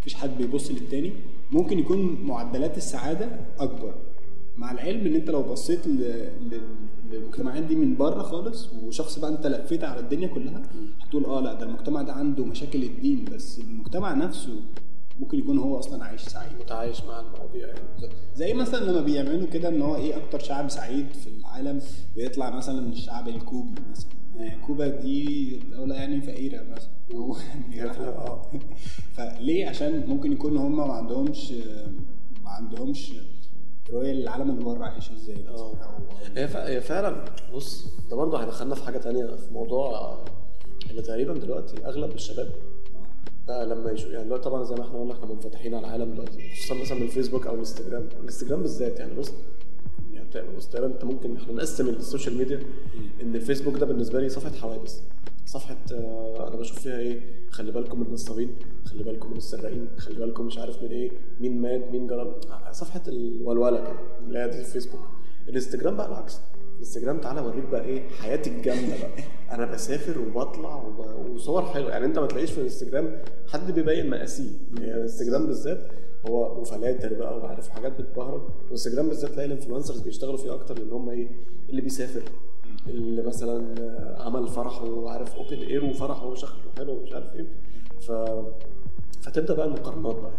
مفيش 0.00 0.14
حد 0.14 0.30
بيبص 0.38 0.70
للتاني 0.70 1.12
ممكن 1.52 1.78
يكون 1.78 2.18
معدلات 2.24 2.76
السعادة 2.76 3.28
أكبر. 3.58 3.94
مع 4.56 4.72
العلم 4.72 5.06
إن 5.06 5.14
أنت 5.14 5.30
لو 5.30 5.42
بصيت 5.42 5.86
ل... 5.86 6.28
للمجتمعات 7.10 7.62
دي 7.62 7.74
من 7.76 7.96
بره 7.96 8.22
خالص 8.22 8.68
وشخص 8.84 9.18
بقى 9.18 9.30
انت 9.30 9.46
لفيت 9.46 9.84
على 9.84 10.00
الدنيا 10.00 10.28
كلها 10.28 10.62
هتقول 11.02 11.24
آه 11.24 11.40
لا 11.40 11.54
ده 11.54 11.66
المجتمع 11.66 12.02
ده 12.02 12.12
عنده 12.12 12.44
مشاكل 12.44 12.82
الدين 12.82 13.24
بس 13.24 13.58
المجتمع 13.58 14.14
نفسه 14.14 14.60
ممكن 15.20 15.38
يكون 15.38 15.58
هو 15.58 15.78
أصلا 15.78 16.04
عايش 16.04 16.22
سعيد. 16.22 16.52
متعايش 16.60 17.04
مع 17.04 17.20
المواضيع 17.20 17.66
يعني. 17.68 17.80
زي 18.34 18.54
مثلا 18.54 18.90
لما 18.90 19.00
بيعملوا 19.00 19.46
كده 19.46 19.68
إن 19.68 19.82
هو 19.82 19.96
إيه 19.96 20.16
أكتر 20.16 20.38
شعب 20.38 20.68
سعيد 20.68 21.06
في 21.12 21.26
العالم 21.26 21.80
بيطلع 22.16 22.56
مثلا 22.56 22.88
الشعب 22.92 23.28
الكوبي 23.28 23.80
مثلا. 23.90 24.10
يعني 24.36 24.60
كوبا 24.66 24.88
دي 24.88 25.56
دولة 25.72 25.94
يعني 25.94 26.20
فقيرة 26.20 26.62
مثلا. 26.62 26.90
فليه؟ 29.16 29.68
عشان 29.68 30.04
ممكن 30.06 30.32
يكون 30.32 30.56
هم 30.56 30.76
ما 30.76 30.92
عندهمش 30.92 31.52
ما 32.44 32.50
عندهمش 32.50 33.12
رؤية 33.92 34.12
للعالم 34.12 34.50
اللي 34.50 34.64
بره 34.64 34.84
عايش 34.84 35.10
إزاي. 35.10 35.48
آه. 35.48 35.72
أو- 35.72 36.36
هي 36.38 36.48
هي 36.76 36.80
فعلا 36.80 37.24
بص 37.54 37.86
ده 38.10 38.16
برضه 38.16 38.38
هيدخلنا 38.42 38.74
في 38.74 38.84
حاجة 38.84 38.98
تانية 38.98 39.26
في 39.26 39.52
موضوع 39.54 40.18
ان 40.90 41.02
تقريبا 41.02 41.34
دلوقتي 41.34 41.86
أغلب 41.86 42.14
الشباب 42.14 42.50
بقى 43.48 43.66
لما 43.66 43.90
يشوف 43.92 44.10
يعني 44.10 44.24
دلوقتي 44.24 44.44
طبعا 44.44 44.64
زي 44.64 44.74
ما 44.74 44.82
إحنا 44.84 44.98
قلنا 45.00 45.12
إحنا 45.14 45.26
منفتحين 45.26 45.74
على 45.74 45.86
العالم 45.86 46.12
دلوقتي 46.12 46.50
خصوصا 46.50 46.74
مثلا 46.74 46.96
من 46.98 47.02
الفيسبوك 47.02 47.46
أو 47.46 47.54
الإنستجرام. 47.54 48.08
الإنستجرام 48.20 48.62
بالذات 48.62 48.98
يعني 49.00 49.14
بص 49.14 49.32
يعني 50.12 50.56
بص 50.56 50.74
أنت 50.74 51.04
ممكن 51.04 51.36
إحنا 51.36 51.52
نقسم 51.52 51.88
ال 51.88 51.95
social 51.95 52.36
media 52.38 52.60
إن 53.22 53.34
الفيسبوك 53.34 53.74
ده 53.78 53.86
بالنسبة 53.86 54.20
لي 54.20 54.28
صفحة 54.28 54.52
حوادث. 54.52 55.00
صفحة 55.46 55.76
آه، 55.92 56.48
أنا 56.48 56.56
بشوف 56.56 56.78
فيها 56.78 56.98
إيه؟ 56.98 57.20
خلي 57.50 57.72
بالكم 57.72 58.00
من 58.00 58.06
النصابين 58.06 58.56
خلي 58.84 59.02
بالكم 59.02 59.30
من 59.30 59.36
السراقين 59.36 59.88
خلي 59.98 60.18
بالكم 60.18 60.46
مش 60.46 60.58
عارف 60.58 60.82
من 60.82 60.88
إيه 60.88 61.10
مين 61.40 61.60
مات 61.60 61.90
مين 61.90 62.06
جرى 62.06 62.40
صفحة 62.72 63.02
الولولة 63.08 63.80
كده 63.80 63.96
اللي 64.26 64.38
هي 64.38 64.48
دي 64.48 64.60
الفيسبوك 64.60 65.00
الإنستجرام 65.48 65.96
بقى 65.96 66.08
العكس. 66.08 66.40
انستجرام 66.78 67.20
تعالى 67.20 67.40
أوريك 67.40 67.64
بقى 67.64 67.84
إيه 67.84 68.08
حياتي 68.08 68.50
الجامدة 68.50 68.96
بقى. 68.98 69.10
أنا 69.54 69.66
بسافر 69.72 70.20
وبطلع 70.20 70.76
وب... 70.76 71.30
وصور 71.30 71.62
حلوة. 71.62 71.90
يعني 71.90 72.06
أنت 72.06 72.18
ما 72.18 72.26
تلاقيش 72.26 72.50
في 72.50 72.58
الإنستجرام 72.58 73.22
حد 73.48 73.70
بيبين 73.70 74.10
مقاسيه. 74.10 74.50
يعني 74.78 74.94
الإنستجرام 74.94 75.46
بالذات 75.46 75.90
هو 76.28 76.60
وفلاتر 76.60 77.14
بقى 77.14 77.38
وعارف 77.38 77.68
حاجات 77.68 78.00
بتبهرج. 78.00 78.42
والانستجرام 78.62 79.08
بالذات 79.08 79.30
تلاقي 79.30 79.46
الانفلونسرز 79.46 80.00
بيشتغلوا 80.00 80.36
فيه 80.36 80.54
أكتر 80.54 80.78
لأن 80.78 80.92
هم 80.92 81.08
إيه 81.08 81.28
اللي 81.70 81.80
بيسافر. 81.80 82.22
اللي 82.88 83.22
مثلا 83.22 83.64
عمل 84.22 84.48
فرح 84.48 84.82
وعارف 84.82 85.34
أوبن 85.36 85.62
إير 85.62 85.84
وفرح 85.84 86.22
وشكله 86.22 86.72
حلو 86.76 86.92
ومش 86.92 87.12
عارف 87.12 87.34
إيه. 87.34 87.46
ف 88.00 88.12
فتبدأ 89.22 89.54
بقى 89.54 89.66
المقارنات 89.66 90.16
بقى. 90.16 90.30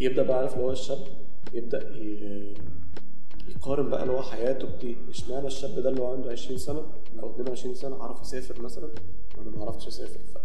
يبدأ 0.00 0.22
بقى 0.22 0.38
عارف 0.38 0.54
اللي 0.54 0.64
هو 0.64 0.70
الشاب 0.72 0.98
يبدأ 1.52 1.96
ي... 1.96 2.54
يقارن 3.48 3.90
بقى 3.90 4.02
اللي 4.02 4.12
هو 4.12 4.22
حياته. 4.22 4.68
بدي 4.68 4.96
إشمعنى 5.10 5.46
الشاب 5.46 5.80
ده 5.80 5.88
اللي 5.88 6.00
هو 6.00 6.12
عنده 6.12 6.30
20 6.30 6.58
سنة 6.58 6.82
أو 7.22 7.30
22 7.30 7.74
سنة 7.74 8.02
عرف 8.02 8.20
يسافر 8.22 8.62
مثلا؟ 8.62 8.88
وأنا 9.38 9.50
ما 9.50 9.64
عرفتش 9.64 9.88
أسافر. 9.88 10.18
ف... 10.34 10.38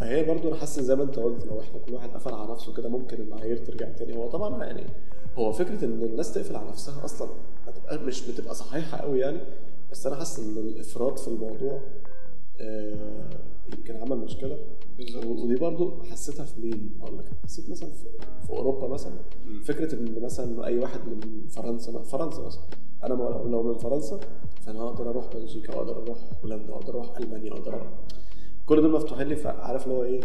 فهي 0.00 0.24
برضو 0.24 0.48
أنا 0.48 0.56
حاسس 0.56 0.80
زي 0.80 0.96
ما 0.96 1.02
أنت 1.02 1.18
قلت 1.18 1.46
لو 1.46 1.60
إحنا 1.60 1.78
كل 1.86 1.94
واحد 1.94 2.10
قفل 2.10 2.34
على 2.34 2.52
نفسه 2.52 2.74
كده 2.74 2.88
ممكن 2.88 3.16
المعايير 3.20 3.56
ترجع 3.56 3.88
تاني. 3.92 4.16
هو 4.16 4.28
طبعا 4.30 4.64
يعني 4.64 4.84
هو 5.38 5.52
فكرة 5.52 5.84
إن 5.84 6.02
الناس 6.02 6.32
تقفل 6.34 6.56
على 6.56 6.68
نفسها 6.68 7.04
أصلا 7.04 7.28
هتبقى 7.66 7.98
مش 7.98 8.30
بتبقى 8.30 8.54
صحيحة 8.54 8.98
قوي 8.98 9.20
يعني. 9.20 9.38
بس 9.92 10.06
أنا 10.06 10.16
حاسس 10.16 10.38
إن 10.38 10.56
الإفراط 10.58 11.18
في 11.18 11.28
الموضوع 11.28 11.80
آه، 12.60 13.30
يمكن 13.76 13.96
عمل 13.96 14.16
مشكلة. 14.16 14.58
بالظبط. 14.98 15.24
ودي 15.24 15.56
برضو 15.56 16.02
حسيتها 16.02 16.44
في 16.44 16.60
مين؟ 16.60 16.98
أقول 17.02 17.18
لك 17.18 17.24
حسيت 17.44 17.70
مثلا 17.70 17.90
في, 17.90 18.04
في 18.46 18.50
أوروبا 18.50 18.88
مثلا. 18.88 19.12
مم. 19.46 19.62
فكرة 19.62 19.94
إن 19.94 20.22
مثلا 20.22 20.66
أي 20.66 20.78
واحد 20.78 21.00
من 21.08 21.48
فرنسا 21.48 22.02
فرنسا 22.02 22.42
مثلا. 22.46 22.62
أنا 23.04 23.14
لو 23.14 23.48
لو 23.48 23.62
من 23.62 23.74
فرنسا 23.78 24.20
فأنا 24.60 24.88
أقدر 24.88 25.10
أروح 25.10 25.26
بلجيكا 25.34 25.72
أقدر 25.74 26.02
أروح 26.02 26.18
هولندا 26.44 26.72
أقدر 26.74 26.94
أروح 26.94 27.16
ألمانيا 27.16 27.52
أقدر 27.52 27.74
أروح. 27.74 27.88
كل 28.66 28.82
دول 28.82 28.92
مفتوحين 28.92 29.26
لي 29.28 29.36
فعارف 29.36 29.84
اللي 29.86 29.94
هو 29.98 30.04
إيه؟ 30.04 30.20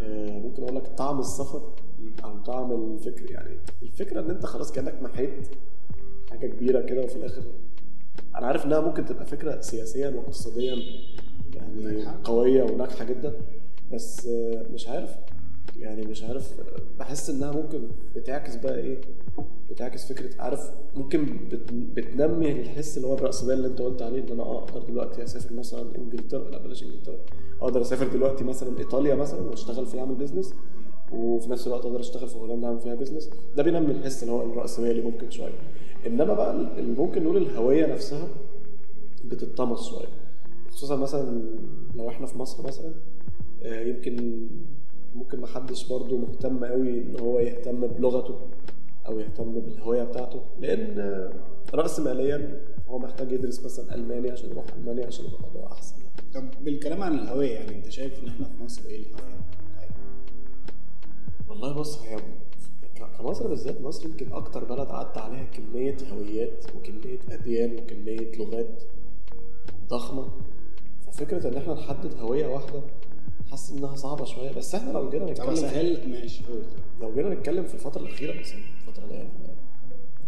آه، 0.00 0.38
ممكن 0.38 0.62
أقول 0.62 0.76
لك 0.76 0.86
طعم 0.86 1.20
السفر 1.20 1.72
أو 2.24 2.38
طعم 2.42 2.72
الفكر. 2.94 3.30
يعني 3.30 3.58
الفكرة 3.82 4.20
إن 4.20 4.30
أنت 4.30 4.46
خلاص 4.46 4.72
كأنك 4.72 5.02
محيت 5.02 5.48
حاجة 6.30 6.46
كبيرة 6.46 6.80
كده 6.80 7.04
وفي 7.04 7.16
الآخر 7.16 7.42
أنا 8.36 8.46
عارف 8.46 8.64
إنها 8.66 8.80
ممكن 8.80 9.04
تبقى 9.04 9.26
فكرة 9.26 9.60
سياسيا 9.60 10.08
واقتصاديا 10.08 10.76
يعني. 11.54 12.06
قوية 12.24 12.62
وناجحة 12.62 13.04
جدا 13.04 13.34
بس 13.92 14.26
آه، 14.26 14.66
مش 14.72 14.88
عارف 14.88 15.10
يعني 15.78 16.02
مش 16.06 16.22
عارف 16.22 16.60
آه، 16.60 16.64
بحس 16.98 17.30
إنها 17.30 17.52
ممكن 17.52 17.88
بتعكس 18.16 18.56
بقى 18.56 18.78
إيه 18.78 19.00
بتعكس 19.70 20.12
فكرة 20.12 20.42
عارف 20.42 20.70
ممكن 20.96 21.24
بت- 21.52 21.72
بتنمي 21.72 22.52
الحس 22.52 22.96
اللي 22.96 23.08
هو 23.08 23.14
الرأسمالي 23.14 23.54
اللي 23.54 23.66
أنت 23.68 23.82
قلت 23.82 24.02
عليه 24.02 24.20
إن 24.22 24.28
أنا 24.32 24.42
آه 24.42 24.58
أقدر 24.64 24.82
دلوقتي 24.82 25.22
أسافر 25.24 25.54
مثلا 25.54 25.96
إنجلترا 25.98 26.50
لا 26.50 26.58
بلاش 26.62 26.82
إنجلترا 26.82 27.16
أقدر 27.60 27.80
أسافر 27.80 28.06
دلوقتي 28.06 28.44
مثلا 28.44 28.78
إيطاليا 28.78 29.14
مثلا 29.14 29.40
وأشتغل 29.40 29.86
فيها 29.86 30.00
أعمل 30.00 30.14
business 30.14 30.54
وفي 31.12 31.50
نفس 31.50 31.66
الوقت 31.66 31.84
أقدر 31.86 32.00
أشتغل 32.00 32.28
في 32.28 32.36
هولندا 32.38 32.66
أعمل 32.66 32.80
فيها 32.80 32.94
business 32.94 33.30
ده 33.56 33.62
بينمي 33.62 33.90
الحس 33.92 34.22
اللي 34.22 34.32
هو 34.34 34.42
الرأسمالي 34.42 35.00
ممكن 35.00 35.30
شوية 35.30 35.52
انما 36.06 36.34
بقى 36.34 36.50
اللي 36.80 36.94
ممكن 36.98 37.24
نقول 37.24 37.36
الهوية 37.36 37.86
نفسها 37.86 38.28
بتتطمس 39.24 39.88
شوية 39.90 40.08
خصوصا 40.70 40.96
مثلا 40.96 41.42
لو 41.94 42.08
إحنا 42.08 42.26
في 42.26 42.38
مصر 42.38 42.66
مثلا 42.66 42.94
آه، 43.62 43.80
يمكن 43.80 44.46
ممكن 45.14 45.40
ما 45.40 45.46
حدش 45.46 45.88
برضه 45.88 46.18
مهتم 46.18 46.64
قوي 46.64 46.88
إن 47.02 47.20
هو 47.20 47.38
يهتم 47.38 47.86
بلغته 47.86 48.40
أو 49.06 49.18
يهتم 49.18 49.60
بالهوية 49.60 50.02
بتاعته 50.04 50.40
لأن 50.60 50.98
رأس 51.74 52.00
ماليا 52.00 52.60
هو 52.88 52.98
محتاج 52.98 53.32
يدرس 53.32 53.64
مثلا 53.64 53.94
ألماني 53.94 54.30
عشان 54.30 54.50
يروح 54.50 54.64
ألمانيا 54.78 55.06
عشان 55.06 55.24
يبقى 55.24 55.38
وضعه 55.54 55.72
أحسن 55.72 55.94
طب 56.34 56.50
بالكلام 56.64 57.02
عن 57.02 57.14
الهوية 57.14 57.50
يعني 57.54 57.76
أنت 57.76 57.88
شايف 57.88 58.22
إن 58.22 58.28
إحنا 58.28 58.44
في 58.46 58.64
مصر 58.64 58.88
إيه 58.88 59.06
الهوية؟ 59.06 59.40
والله 61.48 61.72
بص 61.72 62.02
هي 62.02 62.16
كمصر 63.18 63.48
بالذات 63.48 63.80
مصر 63.80 64.06
يمكن 64.06 64.32
أكتر 64.32 64.64
بلد 64.64 64.88
عدى 64.90 65.20
عليها 65.20 65.44
كمية 65.44 65.96
هويات 66.12 66.64
وكمية 66.76 67.18
أديان 67.30 67.76
وكمية 67.76 68.36
لغات 68.36 68.82
ضخمة. 69.88 70.26
ففكرة 71.06 71.48
إن 71.48 71.56
إحنا 71.56 71.74
نحدد 71.74 72.20
هوية 72.20 72.46
واحدة 72.46 72.80
حاسس 73.50 73.72
إنها 73.72 73.96
صعبة 73.96 74.24
شوية. 74.24 74.52
بس 74.52 74.74
إحنا 74.74 74.92
لو 74.92 75.10
جينا 75.10 75.24
نتكلم 75.30 75.48
اسهل 75.50 76.10
ماشي 76.10 76.44
قول. 76.46 76.62
لو 77.00 77.14
جينا 77.14 77.34
نتكلم 77.34 77.64
في 77.64 77.74
الفترة 77.74 78.02
الأخيرة 78.02 78.40
مثلا 78.40 78.58
الفترة 78.80 79.04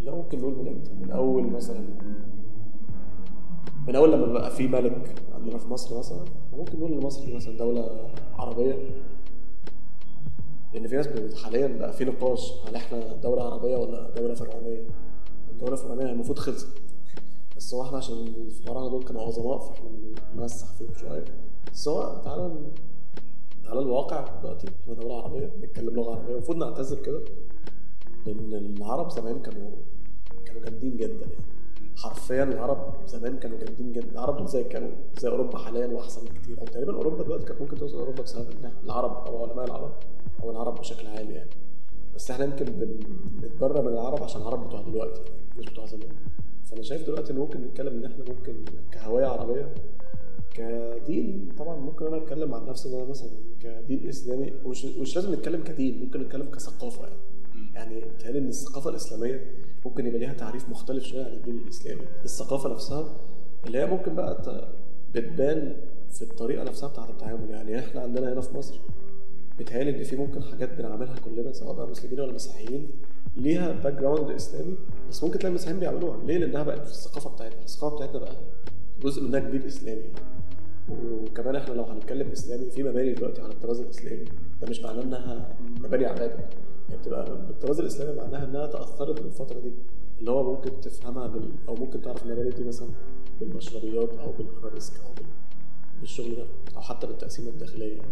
اللي 0.00 0.10
هو 0.10 0.16
ممكن 0.16 0.38
نقول 0.38 0.54
من 0.54 0.68
إمتى؟ 0.68 0.90
من 0.94 1.10
أول 1.10 1.42
مثلا 1.42 1.80
من 3.88 3.96
أول 3.96 4.12
لما 4.12 4.26
بقى 4.26 4.50
في 4.50 4.68
ملك 4.68 5.14
عندنا 5.34 5.58
في 5.58 5.68
مصر 5.68 5.98
مثلا 5.98 6.24
ممكن 6.52 6.78
نقول 6.78 6.92
إن 6.92 7.00
مصر 7.00 7.34
مثلا 7.34 7.58
دولة 7.58 8.10
عربية. 8.34 8.74
لأن 10.76 10.88
في 10.88 10.96
ناس 10.96 11.34
حاليا 11.44 11.66
بقى 11.66 11.92
في 11.92 12.04
نقاش 12.04 12.52
هل 12.68 12.74
إحنا 12.74 13.12
دولة 13.12 13.42
عربية 13.42 13.76
ولا 13.76 14.10
دولة 14.10 14.34
فرعونية؟ 14.34 14.86
الدولة 15.50 15.72
الفرعونية 15.72 16.12
المفروض 16.12 16.38
خلصت. 16.38 16.68
بس 17.56 17.74
هو 17.74 17.82
إحنا 17.82 17.98
عشان 17.98 18.16
الفراعنه 18.16 18.90
دول 18.90 19.04
كانوا 19.04 19.22
عظماء 19.22 19.58
فاحنا 19.58 19.90
بنمسح 20.34 20.72
فيهم 20.72 20.94
شوية. 20.94 21.24
بس 21.72 21.88
هو 21.88 22.20
تعالى 22.24 22.56
على 23.66 23.80
الواقع 23.80 24.40
دلوقتي. 24.40 24.66
إحنا 24.82 24.94
دولة 24.94 25.22
عربية 25.22 25.46
بنتكلم 25.46 25.94
لغة 25.94 26.10
عربية. 26.10 26.32
المفروض 26.32 26.56
نعتز 26.58 26.94
بكده 26.94 27.20
لأن 28.26 28.54
العرب 28.54 29.10
زمان 29.10 29.42
كانوا 29.42 29.70
كانوا 30.46 30.62
جامدين 30.62 30.96
جدا 30.96 31.26
يعني. 31.26 31.44
حرفيا 31.96 32.42
العرب 32.44 32.94
زمان 33.06 33.38
كانوا 33.38 33.58
جامدين 33.58 33.92
جدا. 33.92 34.12
العرب 34.12 34.36
دول 34.36 34.48
زي 34.48 34.64
كانوا 34.64 34.90
زي 35.18 35.28
أوروبا 35.28 35.58
حاليا 35.58 35.86
وأحسن 35.86 36.24
بكتير. 36.24 36.60
أو 36.60 36.64
تقريبا 36.64 36.94
أوروبا 36.94 37.22
دلوقتي 37.24 37.44
كانت 37.44 37.60
ممكن 37.60 37.76
توصل 37.76 37.98
أوروبا 37.98 38.22
بسبب 38.22 38.70
العرب 38.84 39.26
أو 39.26 39.44
علماء 39.44 39.64
العرب. 39.64 39.92
أو 40.42 40.50
العرب 40.50 40.74
بشكل 40.78 41.06
عام 41.06 41.30
يعني. 41.30 41.50
بس 42.14 42.30
إحنا 42.30 42.44
يمكن 42.44 42.64
بن- 42.64 43.00
بنتبرى 43.40 43.82
من 43.82 43.88
العرب 43.88 44.22
عشان 44.22 44.40
العرب 44.40 44.66
بتوع 44.68 44.80
دلوقتي 44.82 45.20
مش 45.58 45.66
بتوع 45.66 45.86
زمان. 45.86 46.08
فأنا 46.64 46.82
شايف 46.82 47.06
دلوقتي 47.06 47.32
إن 47.32 47.38
ممكن 47.38 47.60
نتكلم 47.60 47.92
إن 47.98 48.04
إحنا 48.12 48.24
ممكن 48.28 48.64
كهوية 48.92 49.26
عربية 49.26 49.74
كدين 50.54 51.48
طبعا 51.58 51.76
ممكن 51.76 52.06
أنا 52.06 52.16
أتكلم 52.16 52.54
عن 52.54 52.66
نفسي 52.66 52.88
إن 52.88 52.94
أنا 52.94 53.04
مثلا 53.04 53.30
كدين 53.60 54.08
إسلامي 54.08 54.52
ومش 54.64 54.84
مش 54.84 55.16
لازم 55.16 55.32
نتكلم 55.34 55.62
كدين 55.62 56.00
ممكن 56.04 56.20
نتكلم 56.20 56.50
كثقافة 56.50 57.06
يعني. 57.06 57.20
يعني 57.74 58.00
بيتهيألي 58.00 58.38
إن 58.38 58.48
الثقافة 58.48 58.90
الإسلامية 58.90 59.52
ممكن 59.84 60.06
يبقى 60.06 60.18
ليها 60.18 60.32
تعريف 60.32 60.68
مختلف 60.68 61.04
شوية 61.04 61.24
عن 61.24 61.32
الدين 61.32 61.58
الإسلامي. 61.58 62.00
الثقافة 62.24 62.72
نفسها 62.72 63.16
اللي 63.66 63.78
هي 63.78 63.86
ممكن 63.86 64.14
بقى 64.14 64.42
بتبان 65.14 65.76
في 66.10 66.22
الطريقة 66.22 66.64
نفسها 66.64 66.88
بتاعة 66.88 67.10
التعامل 67.10 67.50
يعني. 67.50 67.78
إحنا 67.78 68.00
عندنا 68.00 68.32
هنا 68.32 68.40
في 68.40 68.56
مصر 68.56 68.80
بيتهيألي 69.58 69.90
إن 69.98 70.02
في 70.04 70.16
ممكن 70.16 70.42
حاجات 70.42 70.72
بنعملها 70.78 71.14
كلنا 71.24 71.52
سواء 71.52 71.74
بقى 71.74 71.86
مسلمين 71.88 72.20
ولا 72.20 72.32
مسيحيين 72.32 72.90
ليها 73.36 73.72
background 73.72 74.30
إسلامي 74.30 74.74
بس 75.10 75.24
ممكن 75.24 75.38
تلاقي 75.38 75.48
المسيحيين 75.50 75.80
بيعملوها. 75.80 76.24
ليه؟ 76.24 76.38
لأنها 76.38 76.62
بقت 76.62 76.84
في 76.84 76.90
الثقافة 76.92 77.30
بتاعتنا 77.30 77.62
الثقافة 77.64 77.96
بتاعتنا 77.96 78.18
بقى 78.18 78.36
جزء 79.02 79.22
منها 79.22 79.40
كبير 79.40 79.66
إسلامي. 79.66 80.10
وكمان 80.90 81.56
إحنا 81.56 81.74
لو 81.74 81.82
هنتكلم 81.82 82.30
إسلامي 82.30 82.70
في 82.70 82.82
مباني 82.82 83.12
دلوقتي 83.12 83.42
على 83.42 83.52
الطراز 83.52 83.80
الإسلامي. 83.80 84.24
ده 84.62 84.68
مش 84.68 84.80
معناه 84.80 85.02
إنها 85.02 85.56
مباني 85.80 86.06
عباده 86.06 86.48
هي 86.88 86.96
بتبقى 86.96 87.46
بالطراز 87.46 87.80
الإسلامي 87.80 88.16
معناها 88.20 88.44
إنها 88.44 88.66
تأثرت 88.66 89.20
بالفترة 89.22 89.60
دي. 89.60 89.72
اللي 90.20 90.30
هو 90.30 90.52
ممكن 90.52 90.80
تفهمها 90.80 91.26
بال... 91.26 91.50
أو 91.68 91.74
ممكن 91.74 92.02
تعرف 92.02 92.22
المباني 92.26 92.50
دي 92.50 92.64
مثلا 92.64 92.88
بالمشربيات 93.40 94.10
أو 94.14 94.32
بالأرابيسك 94.32 94.94
أو 95.00 95.12
بال... 95.16 95.26
بالشغل 96.00 96.36
ده 96.36 96.46
أو 96.76 96.80
حتى 96.80 97.06
بالتقسيمه 97.06 97.48
الداخلية. 97.48 97.96
يعني 97.96 98.08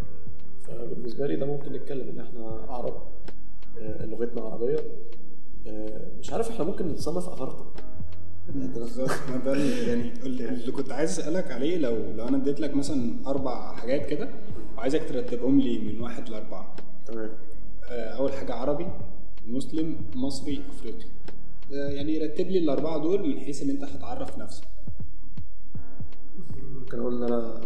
فبالنسبة 0.66 1.27
لي 1.27 1.37
ده 1.37 1.46
ممكن 1.46 1.72
نتكلم 1.72 2.09
إن 2.09 2.20
إحنا 2.20 2.46
عرب 2.68 3.03
آه، 3.79 4.07
لغتنا 4.07 4.42
عربية. 4.42 4.77
آه، 5.66 6.18
مش 6.18 6.33
عارف 6.33 6.50
إحنا 6.50 6.64
ممكن 6.64 6.88
نتصنف 6.88 7.29
افارقه 7.29 7.72
ده 9.44 9.55
يعني 9.55 10.12
اللي 10.27 10.72
كنت 10.72 10.92
عايز 10.92 11.11
أسألك 11.18 11.50
عليه 11.50 11.77
لو 11.77 11.96
لو 12.16 12.29
أنا 12.29 12.37
اديت 12.37 12.61
لك 12.61 12.74
مثلا 12.77 13.16
أربع 13.27 13.74
حاجات 13.74 14.07
كده 14.07 14.29
وعايزك 14.77 15.09
ترتبهم 15.09 15.61
لي 15.61 15.79
من 15.79 16.00
واحد 16.00 16.29
لأربعة. 16.29 16.77
تمام. 17.07 17.31
آه، 17.88 18.09
أول 18.09 18.33
حاجة 18.33 18.55
عربي 18.55 18.87
مسلم 19.46 19.96
مصري 20.14 20.61
أفريقي. 20.70 21.07
يعني 21.70 22.18
رتب 22.18 22.46
لي 22.46 22.59
الأربعة 22.59 22.98
دول 22.98 23.29
من 23.29 23.40
حيث 23.40 23.62
إن 23.62 23.70
أنت 23.70 23.85
هتعرف 23.85 24.38
نفسك. 24.38 24.64
ممكن 26.74 26.98
أقول 26.98 27.16
إن 27.16 27.33
أنا 27.33 27.61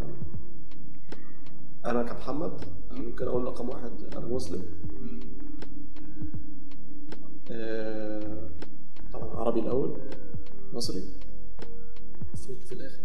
أنا 1.87 2.03
كمحمد. 2.03 2.65
ممكن 2.90 3.27
أقول 3.29 3.44
رقم 3.44 3.68
واحد 3.68 3.90
أنا 4.16 4.27
مسلم. 4.27 4.62
آه، 7.51 8.48
طبعا 9.12 9.37
عربي 9.37 9.61
الأول. 9.61 9.96
مصري؟ 10.72 11.03
افريقي 12.35 12.61
في 12.66 12.72
الآخر. 12.72 12.98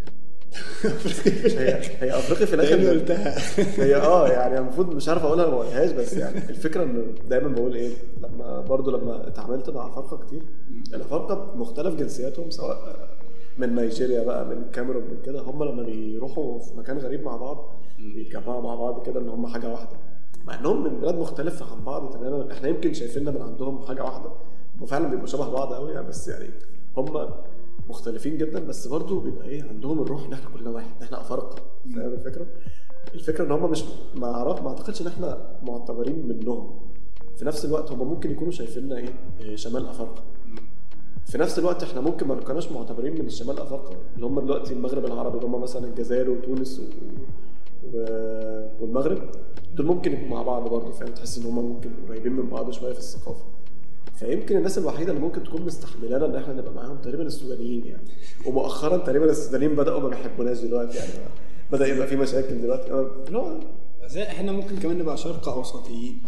هي 1.59 1.73
هي 1.99 2.17
أفريقي 2.19 2.47
في 2.47 2.55
الآخر. 2.55 2.89
قلتها. 2.89 3.35
هي 3.83 3.95
آه 3.95 4.27
يعني 4.27 4.57
المفروض 4.57 4.95
مش 4.95 5.09
عارف 5.09 5.23
أقولها 5.25 5.47
ما 5.47 5.53
أقولهاش 5.53 5.91
بس 5.91 6.13
يعني 6.13 6.49
الفكرة 6.49 6.83
ان 6.83 7.15
دايما 7.29 7.47
بقول 7.47 7.75
إيه 7.75 7.93
لما 8.21 8.61
برضو 8.61 8.91
لما 8.91 9.27
اتعاملت 9.27 9.69
مع 9.69 9.87
افارقه 9.87 10.17
كتير 10.25 10.41
الافارقه 10.93 11.35
بمختلف 11.53 11.95
جنسياتهم 11.95 12.49
سواء 12.49 13.09
من 13.57 13.75
نيجيريا 13.75 14.23
بقى 14.23 14.45
من 14.45 14.51
الكاميرون 14.63 15.03
من 15.03 15.17
كده 15.25 15.41
هم 15.41 15.63
لما 15.63 15.83
بيروحوا 15.83 16.59
في 16.59 16.77
مكان 16.77 16.97
غريب 16.97 17.23
مع 17.23 17.35
بعض 17.37 17.71
بيتجمعوا 18.03 18.61
مع 18.61 18.75
بعض 18.75 19.05
كده 19.05 19.19
إن 19.19 19.29
هم 19.29 19.47
حاجة 19.47 19.69
واحدة. 19.71 19.97
مع 20.47 20.59
إنهم 20.59 20.83
من 20.83 20.99
بلاد 20.99 21.15
مختلفة 21.15 21.71
عن 21.71 21.83
بعض 21.83 22.13
تماما. 22.13 22.51
إحنا 22.51 22.67
يمكن 22.67 22.93
شايفيننا 22.93 23.31
من 23.31 23.41
عندهم 23.41 23.85
حاجة 23.85 24.03
واحدة. 24.03 24.29
هم 24.79 24.85
فعلا 24.85 25.07
بيبقوا 25.07 25.27
شبه 25.27 25.49
بعض 25.49 25.73
قوي 25.73 25.91
يعني 25.91 26.07
بس 26.07 26.27
يعني 26.27 26.49
هم 26.97 27.29
مختلفين 27.89 28.37
جدا 28.37 28.59
بس 28.59 28.87
برضه 28.87 29.21
بيبقى 29.21 29.47
إيه 29.47 29.63
عندهم 29.63 30.01
الروح 30.01 30.25
إن 30.25 30.33
إحنا 30.33 30.49
كلنا 30.57 30.69
واحد 30.69 31.03
إحنا 31.03 31.21
افارقه 31.21 31.55
فاهم 31.95 32.13
الفكرة؟ 32.13 32.45
الفكرة 33.13 33.45
إن 33.45 33.51
هم 33.51 33.71
مش 33.71 33.83
ما 34.15 34.27
أعرف 34.35 34.61
ما 34.61 34.69
أعتقدش 34.69 35.01
إن 35.01 35.07
إحنا 35.07 35.57
معتبرين 35.63 36.27
منهم. 36.27 36.79
في 37.37 37.45
نفس 37.45 37.65
الوقت 37.65 37.91
هم 37.91 38.07
ممكن 38.07 38.31
يكونوا 38.31 38.51
شايفيننا 38.51 38.97
إيه 38.97 39.09
إيه، 39.39 39.55
شمال 39.55 39.85
افارقه 39.87 40.23
في 41.25 41.37
نفس 41.37 41.59
الوقت 41.59 41.83
إحنا 41.83 42.01
ممكن 42.01 42.27
ما 42.27 42.35
نكوناش 42.35 42.71
معتبرين 42.71 43.13
من 43.13 43.25
الشمال 43.25 43.59
افارقه 43.59 43.95
اللي 44.15 44.25
هم 44.25 44.39
دلوقتي 44.39 44.73
المغرب 44.73 45.05
العربي 45.05 45.37
اللي 45.37 45.47
هم 45.47 45.61
مثلا 45.61 45.87
الجزائر 45.87 46.29
وتونس 46.29 46.79
و... 46.79 46.83
و... 47.93 47.97
والمغرب. 48.81 49.21
دول 49.75 49.85
ممكن 49.85 50.11
يبقوا 50.13 50.27
مع 50.27 50.41
بعض 50.41 50.69
برضه 50.69 50.91
فاهم؟ 50.91 51.09
تحس 51.13 51.37
إن 51.37 51.45
هم 51.45 51.59
ممكن 51.65 51.89
قريبين 52.09 52.33
من 52.33 52.49
بعض 52.49 52.71
شوية 52.71 52.93
في 52.93 52.99
الثقافة. 52.99 53.45
فيمكن 54.15 54.57
الناس 54.57 54.77
الوحيدة 54.77 55.11
اللي 55.11 55.21
ممكن 55.23 55.43
تكون 55.43 55.61
مستحملانا 55.61 56.25
إن 56.25 56.35
إحنا 56.35 56.53
نبقى 56.53 56.73
معاهم 56.73 56.97
تقريبا 56.97 57.23
السودانيين 57.23 57.85
يعني. 57.85 58.03
ومؤخرا 58.45 58.97
تقريبا 58.97 59.25
السودانيين 59.31 59.75
بدأوا 59.75 59.99
ما 59.99 60.07
بيحبوناش 60.07 60.59
دلوقتي 60.59 60.97
يعني. 60.97 61.09
بدأ 61.71 61.87
يبقى 61.87 62.07
في 62.07 62.15
مشاكل 62.15 62.61
دلوقتي. 62.61 62.91
اللي 63.27 63.37
هو 63.37 63.59
بس 64.03 64.17
إحنا 64.17 64.51
ممكن 64.51 64.75
كمان 64.77 64.97
نبقى 64.97 65.17
شرق 65.17 65.49
اوسطيين 65.49 66.21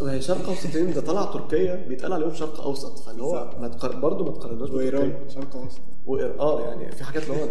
وهي 0.00 0.20
شرق 0.20 0.48
اوسطين 0.48 0.92
ده 0.92 1.00
طلع 1.00 1.24
تركيا 1.24 1.84
بيتقال 1.88 2.12
عليهم 2.12 2.34
شرق 2.34 2.60
أوسط. 2.60 2.98
فاللي 2.98 3.22
هو 3.22 3.50
ما 3.60 3.68
تقر... 3.68 3.96
برضه 4.00 4.24
ما 4.24 4.30
تقارناش 4.30 4.70
وإيران 4.70 5.12
شرق 5.28 5.56
أوسط. 5.56 5.80
وإر... 6.06 6.40
آه 6.40 6.60
يعني 6.60 6.92
في 6.92 7.04
حاجات 7.04 7.22
اللي 7.22 7.42
هو 7.42 7.46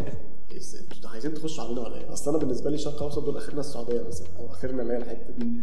أنتوا 0.95 1.09
عايزين 1.09 1.33
تخشوا 1.33 1.63
علينا 1.63 1.81
ولا 1.81 1.95
إيه؟ 1.97 2.13
أصل 2.13 2.29
أنا 2.31 2.39
بالنسبة 2.39 2.69
لي 2.69 2.77
شرق 2.77 3.03
أوسط 3.03 3.23
دول 3.25 3.37
آخرنا 3.37 3.59
السعودية 3.59 4.01
مثلا 4.07 4.27
أو 4.39 4.45
آخرنا 4.47 4.81
اللي 4.81 4.93
هي 4.93 4.97
الحتة 4.97 5.31
دي. 5.37 5.61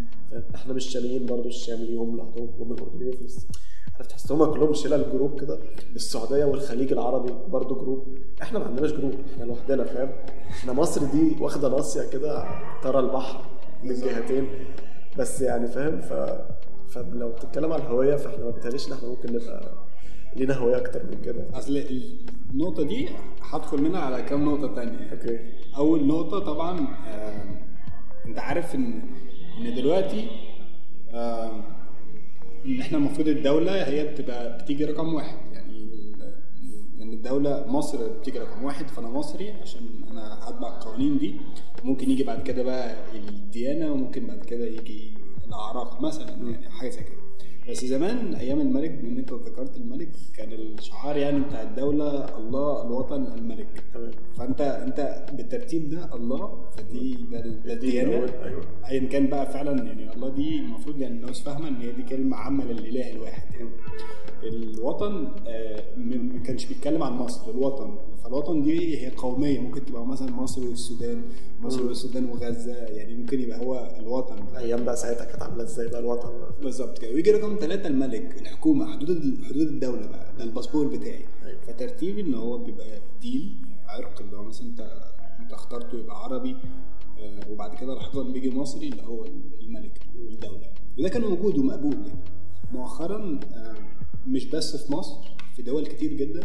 إحنا 0.54 0.72
مش 0.72 0.84
شاميين 0.86 1.26
برضه 1.26 1.46
الشام 1.46 1.80
ليهم 1.80 2.16
لوحدهم 2.16 2.50
هم 2.60 2.72
الأردنيين 2.72 3.14
وفلسطين 3.14 3.48
عرفت 3.96 4.10
تحس 4.10 4.32
هم 4.32 4.44
كلهم 4.44 4.74
شلة 4.74 5.12
group 5.12 5.40
كده 5.40 5.58
السعودية 5.96 6.44
والخليج 6.44 6.92
العربي 6.92 7.32
برضه 7.48 7.74
group. 7.74 8.18
إحنا 8.42 8.58
ما 8.58 8.64
عندناش 8.64 8.90
group 8.92 9.12
إحنا 9.34 9.44
لوحدنا 9.44 9.84
فاهم؟ 9.84 10.12
إحنا 10.50 10.72
مصر 10.72 11.04
دي 11.04 11.36
واخدة 11.40 11.68
ناصيه 11.68 12.02
كده 12.10 12.44
ترى 12.82 12.98
البحر 13.00 13.44
من 13.82 13.94
جهتين 13.94 14.48
بس 15.18 15.40
يعني 15.40 15.68
فاهم؟ 15.68 16.00
ف 16.00 16.12
فلو 16.88 17.28
بتتكلم 17.28 17.72
على 17.72 17.82
الهوية 17.82 18.16
فإحنا 18.16 18.44
ما 18.44 18.50
بيتهيأليش 18.50 18.88
إن 18.88 18.92
إحنا 18.92 19.08
ممكن 19.08 19.32
نبقى 19.32 19.83
لينا 20.36 20.54
هويه 20.54 20.76
أكتر 20.76 21.02
من 21.10 21.20
كده؟ 21.24 21.46
أصل 21.58 21.84
النقطة 22.52 22.82
دي 22.82 23.08
هدخل 23.40 23.82
منها 23.82 24.00
على 24.00 24.22
كام 24.22 24.44
نقطة 24.44 24.74
تانية. 24.74 25.10
أوكي. 25.12 25.38
أول 25.76 26.06
نقطة 26.06 26.38
طبعا 26.38 26.80
آه، 27.08 27.44
أنت 28.26 28.38
عارف 28.38 28.74
إن 28.74 29.02
إن 29.60 29.74
دلوقتي 29.74 30.26
آه، 31.10 31.64
إن 32.66 32.80
إحنا 32.80 32.98
المفروض 32.98 33.28
الدولة 33.28 33.86
هي 33.88 34.04
بتبقى 34.12 34.58
بتيجي 34.62 34.84
رقم 34.84 35.14
واحد. 35.14 35.36
يعني 35.52 35.72
ال- 35.72 36.34
إن 37.02 37.12
الدولة 37.12 37.64
مصر 37.68 38.08
بتيجي 38.18 38.38
رقم 38.38 38.64
واحد 38.64 38.88
فأنا 38.88 39.08
مصري 39.08 39.50
عشان 39.50 39.82
أنا 40.10 40.48
هتبع 40.48 40.68
القوانين 40.76 41.18
دي. 41.18 41.34
ممكن 41.84 42.10
يجي 42.10 42.24
بعد 42.24 42.42
كده 42.42 42.62
بقى 42.62 42.96
الديانة 43.14 43.92
وممكن 43.92 44.26
بعد 44.26 44.44
كده 44.44 44.66
يجي 44.66 45.14
الأعراق 45.48 46.00
مثلا 46.00 46.30
يعني 46.30 46.70
حاجة 46.70 46.90
زي 46.90 47.00
كده. 47.00 47.23
بس 47.70 47.84
زمان 47.84 48.34
أيام 48.34 48.60
الملك 48.60 48.90
بما 48.90 49.08
إن 49.08 49.18
أنت 49.18 49.32
ذكرت 49.32 49.76
الملك 49.76 50.08
كان 50.36 50.52
الشعار 50.52 51.16
يعني 51.16 51.40
بتاع 51.40 51.62
الدولة 51.62 52.36
الله 52.38 52.86
الوطن 52.86 53.26
الملك. 53.38 53.82
تمام. 53.94 54.10
فأنت 54.38 54.60
أنت 54.60 55.26
بالترتيب 55.32 55.90
ده 55.90 56.14
الله 56.14 56.70
فدي 56.76 57.18
ده 57.32 57.40
ال- 57.44 57.62
ده 57.62 57.72
الديانة. 57.72 58.10
أيوه. 58.44 58.62
ايا 58.90 59.08
كان 59.08 59.26
بقى 59.26 59.46
فعلا 59.52 59.82
يعني 59.84 60.12
الله 60.14 60.28
دي 60.28 60.58
المفروض 60.58 60.98
يعني 61.00 61.14
الناس 61.14 61.40
فاهمة 61.40 61.68
إن 61.68 61.76
هي 61.76 61.92
دي 61.92 62.02
كلمة 62.02 62.36
عامة 62.36 62.64
للإله 62.64 63.10
الواحد 63.12 63.42
يعني. 63.54 63.70
الوطن 64.48 65.28
آه، 65.46 65.96
ما 65.96 66.38
كانش 66.42 66.66
بيتكلم 66.66 67.02
عن 67.02 67.12
مصر 67.12 67.50
الوطن. 67.50 67.98
فالوطن 68.24 68.62
دي 68.62 68.98
هي 68.98 69.10
قومية. 69.10 69.60
ممكن 69.60 69.84
تبقى 69.84 70.06
مثلا 70.06 70.30
مصر 70.30 70.66
والسودان 70.68 71.22
مصر. 71.60 71.86
والسودان 71.86 72.24
وغزة 72.30 72.72
يعني 72.72 73.14
ممكن 73.14 73.40
يبقى 73.40 73.60
هو 73.60 73.96
الوطن. 74.00 74.56
أيام 74.56 74.84
بقى 74.84 74.96
ساعتها 74.96 75.24
كانت 75.24 75.42
عاملة 75.42 75.62
إزاي 75.62 75.88
بقى 75.88 76.00
الوطن؟ 76.00 76.30
بالظبط 76.62 76.98
كده. 76.98 77.12
ويجي 77.14 77.30
رقم 77.30 77.56
ثلاثة 77.60 77.86
الملك 77.88 78.40
الحكومة 78.40 78.92
حدود 78.92 79.38
حدود 79.44 79.66
الدولة 79.66 80.06
بقى 80.06 80.32
ده 80.38 80.44
الباسبور 80.44 80.86
بتاعي. 80.88 81.24
أيوة. 81.46 81.60
فترتيب 81.66 82.18
إن 82.18 82.34
هو 82.34 82.58
بيبقى 82.58 83.00
دين 83.22 83.62
عرق 83.88 84.20
اللي 84.20 84.36
هو 84.36 84.44
مثلا 84.44 84.66
أنت 84.66 84.80
أنت 85.40 85.52
اخترته 85.52 85.98
يبقى 85.98 86.24
عربي 86.24 86.56
آه، 87.18 87.50
وبعد 87.52 87.74
كده 87.74 87.94
لاحظا 87.94 88.22
بيجي 88.22 88.50
مصري 88.50 88.88
اللي 88.88 89.02
هو 89.02 89.24
الملك 89.60 90.00
الدولة. 90.14 90.66
وده 90.98 91.08
كان 91.08 91.22
موجود 91.22 91.58
ومقبول 91.58 91.94
يعني. 91.94 92.20
مؤخرا 92.72 93.40
آه، 93.54 93.74
مش 94.26 94.44
بس 94.46 94.76
في 94.86 94.92
مصر 94.92 95.16
في 95.56 95.62
دول 95.62 95.86
كتير 95.86 96.12
جدا 96.12 96.40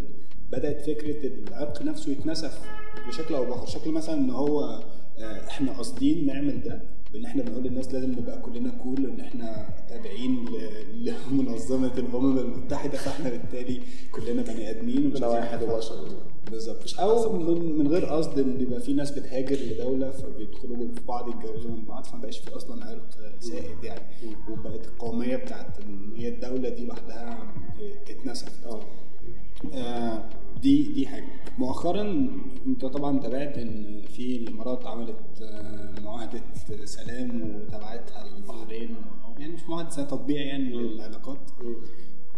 بدأت 0.52 0.82
فكرة 0.86 1.28
العرق 1.28 1.82
نفسه 1.82 2.12
يتنسف 2.12 2.62
بشكل 3.08 3.34
أو 3.36 3.46
بآخر. 3.46 3.66
شكل 3.66 3.92
مثلا 3.92 4.16
إن 4.16 4.30
هو 4.30 4.84
آه، 5.18 5.48
إحنا 5.48 5.72
قاصدين 5.72 6.26
نعمل 6.26 6.62
ده. 6.64 6.82
بإن 7.14 7.26
إحنا 7.26 7.44
بنقول 7.44 7.64
للناس 7.64 7.94
لازم 7.94 8.12
نبقى 8.12 8.42
كلنا 8.42 8.70
كول 8.70 9.06
إن 9.06 9.20
إحنا 9.20 9.70
تابعين 9.90 10.46
ل- 10.46 11.06
لمنظمة 11.32 11.92
الأمم 11.98 12.38
المتحدة 12.38 12.98
فإحنا 12.98 13.30
بالتالي 13.30 13.82
كلنا 14.12 14.42
بني 14.42 14.70
آدمين 14.70 15.06
ومش 15.08 15.22
واحد. 15.22 15.64
وبشر. 15.64 16.08
بالظبط. 16.52 17.00
أو 17.00 17.34
من, 17.34 17.78
من 17.78 17.88
غير 17.88 18.06
قصد 18.06 18.40
إن 18.40 18.62
يبقى 18.62 18.80
في 18.82 18.94
ناس 18.94 19.12
بتهاجر 19.12 19.56
لدولة 19.56 20.12
فبيدخلوا 20.12 20.78
في 20.96 21.02
بعض 21.08 21.30
يتجوزوا 21.30 21.72
من 21.72 21.86
بعض 21.86 22.04
فما 22.06 22.22
بقاش 22.22 22.40
في 22.40 22.56
أصلا 22.56 22.86
عرق 22.86 23.10
سائد 23.40 23.84
يعني. 23.84 24.02
وبقت 24.50 24.88
القوميه 24.88 25.36
بتاعت 25.36 25.80
إن 25.80 26.14
هي 26.16 26.28
الدولة 26.30 26.70
دي 26.70 26.86
لوحدها 26.86 27.54
اتنسفت 28.10 28.66
آه. 28.66 28.82
آه، 29.74 30.30
دي 30.62 30.84
دي 30.84 31.08
حاجة. 31.08 31.26
مؤخرا 31.58 32.30
أنت 32.68 32.86
طبعا 32.86 33.20
تابعت 33.20 33.58
إن 33.58 34.02
في 34.02 34.36
الإمارات 34.38 34.86
عملت 34.88 35.42
آه، 35.42 36.00
معاهدة 36.02 36.42
سلام 36.86 37.42
وتبعتها 37.42 38.26
البحرين 38.38 38.96
يعني 39.40 39.54
مش 39.54 39.64
معاهدة 39.70 39.90
سلام 39.90 40.08
تطبيع 40.08 40.42
يعني 40.42 40.70
للعلاقات. 40.74 41.52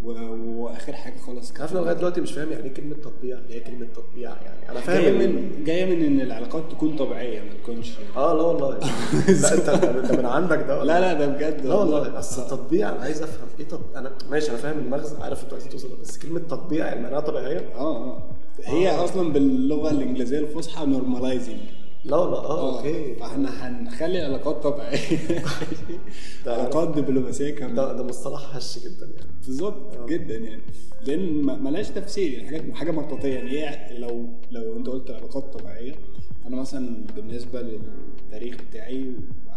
وآخر 0.05 0.93
حاجة 0.93 1.17
خالص 1.17 1.53
عارف 1.59 1.73
لغاية 1.73 1.93
دلوقتي 1.93 2.21
مش 2.21 2.31
فاهم 2.31 2.51
يعني 2.51 2.63
إيه 2.63 2.73
كلمة 2.73 2.95
تطبيع؟ 2.95 3.37
يعني 3.37 3.53
إيه 3.53 3.63
كلمة 3.63 3.87
تطبيع؟ 3.95 4.29
يعني 4.45 4.69
أنا 4.69 4.79
فاهم 4.79 5.01
جاية 5.01 5.27
من 5.27 5.63
جاية 5.63 5.85
من 5.95 6.05
إن 6.05 6.21
العلاقات 6.21 6.63
تكون 6.71 6.95
طبيعية 6.95 7.39
ما 7.39 7.53
تكونش 7.63 7.91
آه 8.17 8.33
لا 8.33 8.41
والله. 8.41 8.69
لا 9.41 9.53
انت 9.53 9.69
انت 9.69 10.11
من 10.11 10.25
عندك 10.25 10.57
ده. 10.67 10.83
لا 10.83 10.99
لا 10.99 11.13
ده 11.13 11.27
بجد 11.27 11.65
لا 11.65 11.75
والله. 11.75 12.19
أصل 12.19 12.41
التطبيع 12.41 12.89
أنا 12.89 12.99
عايز 13.01 13.21
أفهم 13.23 13.47
إيه 13.59 13.67
تط... 13.67 13.79
أنا 13.95 14.11
ماشي 14.31 14.49
أنا 14.49 14.57
فاهم 14.57 14.79
المغزى 14.79 15.15
عارف 15.23 15.43
أنتوا 15.43 15.53
عايزين 15.53 15.71
توصلوا 15.71 15.97
بس 16.01 16.17
كلمة 16.17 16.39
تطبيع 16.39 16.85
يعني 16.85 17.01
معناها 17.01 17.19
طبيعية؟ 17.19 17.59
آه 17.75 17.95
آه. 17.97 18.23
هي. 18.65 18.89
أصلا 18.89 19.33
باللغة 19.33 19.91
الإنجليزية 19.91 20.39
الفصحى 20.39 20.85
normalizing 20.85 21.59
لا 22.05 22.15
لا 22.15 22.37
آه 22.37 22.77
okay. 22.77 23.15
فاحنا 23.15 23.67
هنخلي 23.67 24.19
العلاقات 24.19 24.63
طبيعية. 24.63 25.43
علاقات 26.47 26.87
دبلوماسية 26.97 27.55
كاملة. 27.55 27.75
ده 27.75 27.93
ده 27.93 28.03
مصطلح 28.03 28.55
هش 28.55 28.79
جدا 28.79 29.05
يعني. 29.05 29.31
بالظبط 29.45 29.97
آه. 29.97 30.05
جدا 30.05 30.37
يعني. 30.37 30.61
لأن 31.01 31.45
ملهاش 31.63 31.89
تفسير 31.89 32.33
يعني 32.33 32.47
حاجات 32.47 32.73
حاجة 32.75 32.91
مطاطيه 32.91 33.33
يعني. 33.33 33.51
هي 33.51 33.87
لو 33.99 34.29
لو 34.51 34.77
أنت 34.77 34.89
قلت 34.89 35.11
علاقات 35.11 35.53
طبيعية 35.59 35.93
مثلا 36.61 37.05
بالنسبة 37.15 37.61
للتاريخ 37.61 38.57
بتاعي 38.69 39.11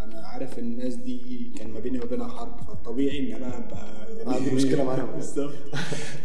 أنا 0.04 0.20
عارف 0.26 0.58
الناس 0.58 0.94
دي 0.94 1.50
كان 1.58 1.70
ما 1.70 1.80
بيني 1.80 2.00
وبينها 2.00 2.28
حرب 2.28 2.60
فطبيعي 2.60 3.18
إن 3.36 3.42
أنا 3.42 3.58
ابقى 3.58 4.06
عندي 4.26 4.50
مشكلة 4.56 4.84
معاهم. 4.84 5.14
بالظبط. 5.14 5.52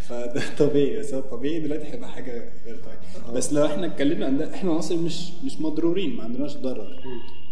فده 0.01 0.41
طبيعي 0.57 0.99
بس 0.99 1.15
طبيعي 1.15 1.59
دلوقتي 1.59 1.85
هيبقى 1.93 2.09
حاجة 2.09 2.51
غير 2.65 2.75
طبيعية. 2.77 3.33
بس 3.33 3.53
لو 3.53 3.65
إحنا 3.65 3.85
اتكلمنا 3.85 4.25
عن 4.25 4.37
ده 4.37 4.53
إحنا 4.55 4.71
مصر 4.71 4.97
مش 4.97 5.31
مش 5.45 5.61
مضرورين 5.61 6.15
ما 6.15 6.23
عندناش 6.23 6.57
ضرر. 6.57 7.03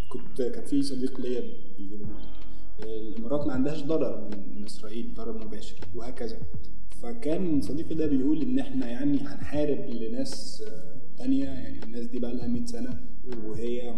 كنت 0.09 0.41
كان 0.41 0.65
في 0.65 0.81
صديق 0.81 1.19
ليا 1.21 1.43
بيقول. 1.77 2.07
الإمارات 2.83 3.47
ما 3.47 3.53
عندهاش 3.53 3.81
ضرر 3.83 4.29
من 4.55 4.65
إسرائيل 4.65 5.13
ضرر 5.13 5.45
مباشر 5.45 5.75
وهكذا. 5.95 6.37
فكان 7.03 7.61
صديقي 7.61 7.95
ده 7.95 8.05
بيقول 8.07 8.41
إن 8.41 8.59
إحنا 8.59 8.87
يعني 8.89 9.17
هنحارب 9.17 9.79
لناس 9.89 10.63
تانية 11.17 11.45
يعني 11.45 11.83
الناس 11.83 12.05
دي 12.05 12.19
بقى 12.19 12.33
لها 12.33 12.47
100 12.47 12.65
سنة 12.65 12.99
وهي 13.45 13.89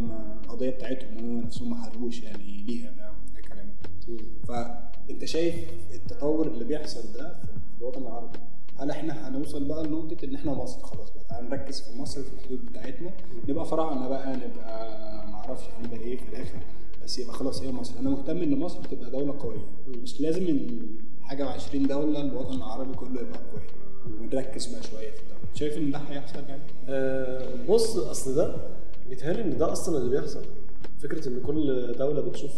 القضية 0.44 0.70
بتاعتهم 0.70 1.18
هم 1.18 1.38
نفسهم 1.42 1.70
ما 1.70 1.76
حاربوش 1.82 2.24
يعني 2.24 2.64
ليها 2.68 2.92
ده 2.92 3.12
ده 3.36 3.42
كلام. 3.42 3.70
فأنت 4.48 5.26
شايف 5.26 5.56
التطور 5.96 6.48
اللي 6.48 6.64
بيحصل 6.66 7.14
ده 7.14 7.34
في 7.44 7.82
الوطن 7.82 8.02
العربي 8.02 8.40
هل 8.78 8.92
إحنا 8.92 9.28
هنوصل 9.28 9.64
بقى 9.68 9.84
لنقطة 9.84 10.26
إن 10.26 10.36
إحنا 10.36 10.54
مصر 10.54 10.82
خلاص 10.84 11.10
بقى 11.14 11.24
تعالى 11.30 11.48
نركز 11.48 11.82
في 11.82 11.98
مصر 11.98 12.22
في 12.24 12.34
الحدود 12.34 12.66
بتاعتنا 12.66 13.12
نبقى 13.50 13.66
فراعنة 13.66 14.08
بقى 14.08 14.38
نبقى 14.38 15.28
معرفش 15.32 15.64
هنبقى 15.80 16.00
إيه 16.00 16.18
في 16.18 16.24
الآخر 16.30 16.60
بس 17.04 17.20
يبقى 17.20 17.34
خلاص 17.34 17.62
هي 17.62 17.72
مصر. 17.72 18.00
أنا 18.00 18.10
مهتم 18.10 18.38
إن 18.38 18.60
مصر 18.60 18.84
تبقى 18.84 19.12
دولة 19.12 19.40
قوية 19.40 19.66
مش 19.88 20.22
لازم 20.22 20.60
حاجة 21.22 21.54
و20 21.58 21.76
دولة 21.76 22.22
الوطن 22.22 22.56
العربي 22.58 22.94
كله 22.94 23.22
يبقى 23.22 23.40
قوي. 23.40 23.62
ونركز 24.20 24.66
بقى 24.66 24.84
شوية 24.84 25.12
في 25.12 25.22
الدولة. 25.22 25.39
شايف 25.54 25.78
إن 25.78 25.92
ده 25.92 25.98
هيحصل 25.98 26.40
يعني؟ 26.50 26.62
آه، 26.90 27.66
بص 27.70 27.98
أصل 27.98 28.36
ده 28.36 28.56
بيتهيألي 29.10 29.42
إن 29.42 29.58
ده 29.58 29.72
أصلا 29.72 29.98
اللي 29.98 30.10
بيحصل. 30.10 30.42
فكرة 31.00 31.28
إن 31.30 31.40
كل 31.46 31.96
دولة 31.98 32.22
بتشوف 32.22 32.52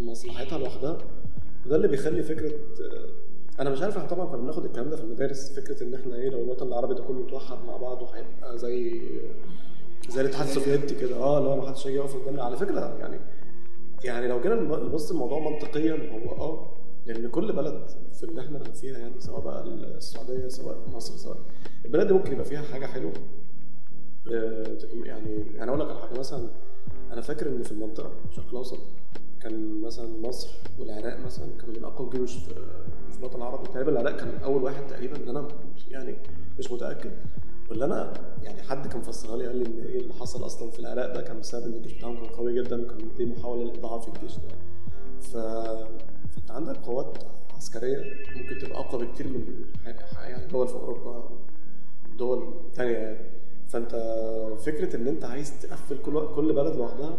مصلحتها 0.00 0.58
لوحدها 0.58 0.98
وده 1.66 1.76
اللي 1.76 1.88
بيخلي 1.88 2.22
فكرة 2.22 2.48
آه، 2.48 3.08
أنا 3.60 3.70
مش 3.70 3.82
عارف 3.82 3.96
إحنا 3.96 4.08
طبعا 4.08 4.26
كنا 4.26 4.36
بناخد 4.36 4.64
الكلام 4.64 4.90
ده 4.90 4.96
في 4.96 5.02
المدارس 5.02 5.60
فكرة 5.60 5.82
إن 5.82 5.94
إحنا 5.94 6.16
إيه 6.16 6.28
لو 6.30 6.42
الوطن 6.42 6.66
العربي 6.68 6.94
ده 6.94 7.02
كله 7.02 7.26
اتوحد 7.28 7.64
مع 7.66 7.76
بعض 7.76 8.02
وهيبقى 8.02 8.58
زي 8.58 9.00
زي 10.08 10.20
الاتحاد 10.20 10.46
السوفيتي 10.46 10.94
كده. 10.94 11.16
آه 11.16 11.38
هو 11.38 11.56
ما 11.56 11.68
حدش 11.68 11.86
هيجي 11.86 11.96
يقف 11.98 12.16
قدامنا. 12.16 12.42
على 12.44 12.56
فكرة 12.56 12.98
يعني 12.98 13.20
يعني 14.04 14.28
لو 14.28 14.40
جينا 14.40 14.54
نبص 14.54 15.10
الموضوع 15.10 15.38
منطقيا 15.50 15.94
هو 16.12 16.30
آه 16.32 16.72
لأن 17.06 17.28
كل 17.28 17.52
بلد 17.52 17.90
في 18.12 18.22
اللي 18.24 18.40
إحنا 18.40 18.58
فيها 18.64 18.98
يعني 18.98 19.20
سواء 19.20 19.40
بقى 19.40 19.62
السعودية 19.64 20.48
سواء 20.48 20.76
مصر 20.88 21.16
سواء 21.16 21.36
البلد 21.84 22.06
دي 22.06 22.12
ممكن 22.14 22.32
يبقى 22.32 22.44
فيها 22.44 22.62
حاجة 22.62 22.86
حلوة. 22.86 23.12
آه، 24.32 24.78
يعني 25.04 25.44
يعني 25.54 25.70
أقول 25.70 25.80
لك 25.80 25.88
على 25.90 26.00
حاجة 26.00 26.18
مثلا 26.18 26.48
أنا 27.12 27.20
فاكر 27.20 27.48
إن 27.48 27.62
في 27.62 27.72
المنطقة 27.72 28.12
الشرق 28.30 28.48
الأوسط 28.50 28.78
كان 29.40 29.80
مثلا 29.80 30.08
مصر 30.28 30.50
والعراق 30.78 31.18
مثلا 31.26 31.46
كانوا 31.60 31.74
من 31.74 31.84
أقوى 31.84 32.06
الجيوش 32.08 32.36
في 33.10 33.18
الوطن 33.18 33.36
العربي. 33.38 33.68
تقريبا 33.68 33.90
العراق 33.92 34.16
كان 34.16 34.28
أول 34.44 34.62
واحد 34.62 34.86
تقريبا 34.86 35.16
اللي 35.16 35.30
أنا 35.30 35.48
يعني 35.90 36.16
مش 36.58 36.72
متأكد. 36.72 37.10
واللي 37.70 37.84
أنا 37.84 38.12
يعني 38.42 38.62
حد 38.62 38.86
كان 38.86 38.98
مفسرها 39.00 39.36
لي 39.36 39.46
قال 39.46 39.56
لي 39.56 39.66
إن 39.66 39.86
إيه 39.86 40.00
اللي 40.00 40.14
حصل 40.14 40.46
أصلا 40.46 40.70
في 40.70 40.78
العراق 40.78 41.14
ده 41.14 41.20
كان 41.22 41.40
بسبب 41.40 41.66
إن 41.66 41.72
الجيش 41.72 41.92
بتاعهم 41.92 42.16
كان 42.16 42.26
قوي 42.26 42.62
جدا 42.62 42.82
وكان 42.82 42.98
دي 43.16 43.26
محاولة 43.26 43.64
لإضعاف 43.64 44.08
الجيش 44.08 44.36
ده. 44.36 44.54
ف 45.20 45.36
فانت 46.36 46.50
عندك 46.50 46.76
قوات 46.76 47.18
عسكرية 47.56 48.04
ممكن 48.36 48.58
تبقى 48.58 48.80
أقوى 48.80 49.06
بكتير 49.06 49.28
من 49.28 49.64
يعني 50.20 50.46
دول 50.46 50.68
في 50.68 50.74
أوروبا 50.74 51.28
دول 52.18 52.54
تانية. 52.74 52.92
يعني 52.92 53.18
فأنت 53.68 53.94
فكرة 54.66 54.96
إن 54.96 55.08
أنت 55.08 55.24
عايز 55.24 55.60
تقفل 55.62 55.98
كل 55.98 56.34
كل 56.34 56.52
بلد 56.52 56.76
لوحدها 56.76 57.16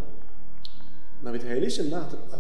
ما 1.24 1.32
بيتهيأليش 1.32 1.82
إنها 1.82 2.08
هتبقى 2.08 2.40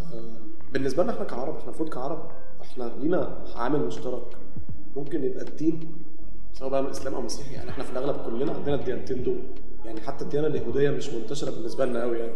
بالنسبة 0.73 1.03
لنا 1.03 1.11
إحنا 1.13 1.25
كعرب 1.25 1.55
إحنا 1.55 1.63
المفروض 1.69 1.89
كعرب 1.89 2.31
إحنا 2.61 2.91
لينا 3.01 3.45
عامل 3.55 3.79
مشترك. 3.85 4.23
ممكن 4.95 5.23
يبقى 5.23 5.41
الدين 5.47 5.91
سواء 6.53 6.69
بقى 6.69 6.81
من 6.81 6.87
الإسلام 6.87 7.13
أو 7.13 7.21
مسيحي 7.21 7.53
يعني 7.53 7.69
إحنا 7.69 7.83
في 7.83 7.91
الأغلب 7.91 8.15
كلنا 8.25 8.51
عندنا 8.51 8.75
الديانتين 8.75 9.23
دول. 9.23 9.39
يعني 9.85 10.01
حتى 10.01 10.23
الديانة 10.23 10.47
اليهودية 10.47 10.89
مش 10.89 11.09
منتشرة 11.09 11.51
بالنسبة 11.51 11.85
لنا 11.85 12.01
قوي 12.01 12.17
يعني. 12.19 12.33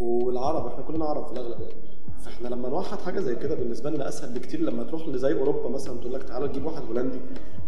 والعرب 0.00 0.66
إحنا 0.66 0.82
كلنا 0.84 1.04
عرب 1.04 1.26
في 1.26 1.32
الأغلب 1.32 1.60
يعني. 1.60 1.89
فاحنا 2.24 2.48
لما 2.48 2.68
نوحد 2.68 3.00
حاجة 3.00 3.20
زي 3.20 3.36
كده 3.36 3.54
بالنسبة 3.54 3.90
لنا 3.90 4.08
أسهل 4.08 4.32
بكتير 4.34 4.60
لما 4.60 4.82
تروح 4.82 5.08
لزي 5.08 5.32
أوروبا 5.32 5.68
مثلا 5.68 6.00
تقول 6.00 6.12
لك 6.12 6.22
تعالى 6.22 6.48
تجيب 6.48 6.64
واحد 6.66 6.82
هولندي 6.82 7.18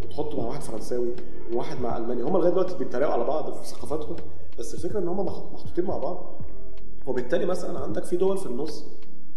وتحطه 0.05 0.41
مع 0.41 0.45
واحد 0.45 0.63
فرنساوي 0.63 1.09
وواحد 1.53 1.81
مع 1.81 1.97
ألماني. 1.97 2.23
هم 2.23 2.37
لغاية 2.37 2.51
دلوقتي 2.51 2.79
بيتريقوا 2.79 3.13
على 3.13 3.25
بعض 3.25 3.53
في 3.53 3.67
ثقافاتهم 3.67 4.17
بس 4.59 4.75
الفكرة 4.75 4.99
إن 4.99 5.09
هم 5.09 5.27
محطوطين 5.27 5.85
مع 5.85 5.99
بعض. 5.99 6.41
وبالتالي 7.07 7.47
مثلا 7.47 7.79
عندك 7.79 8.05
في 8.05 8.17
دول 8.17 8.39
في 8.39 8.47
النص 8.47 8.85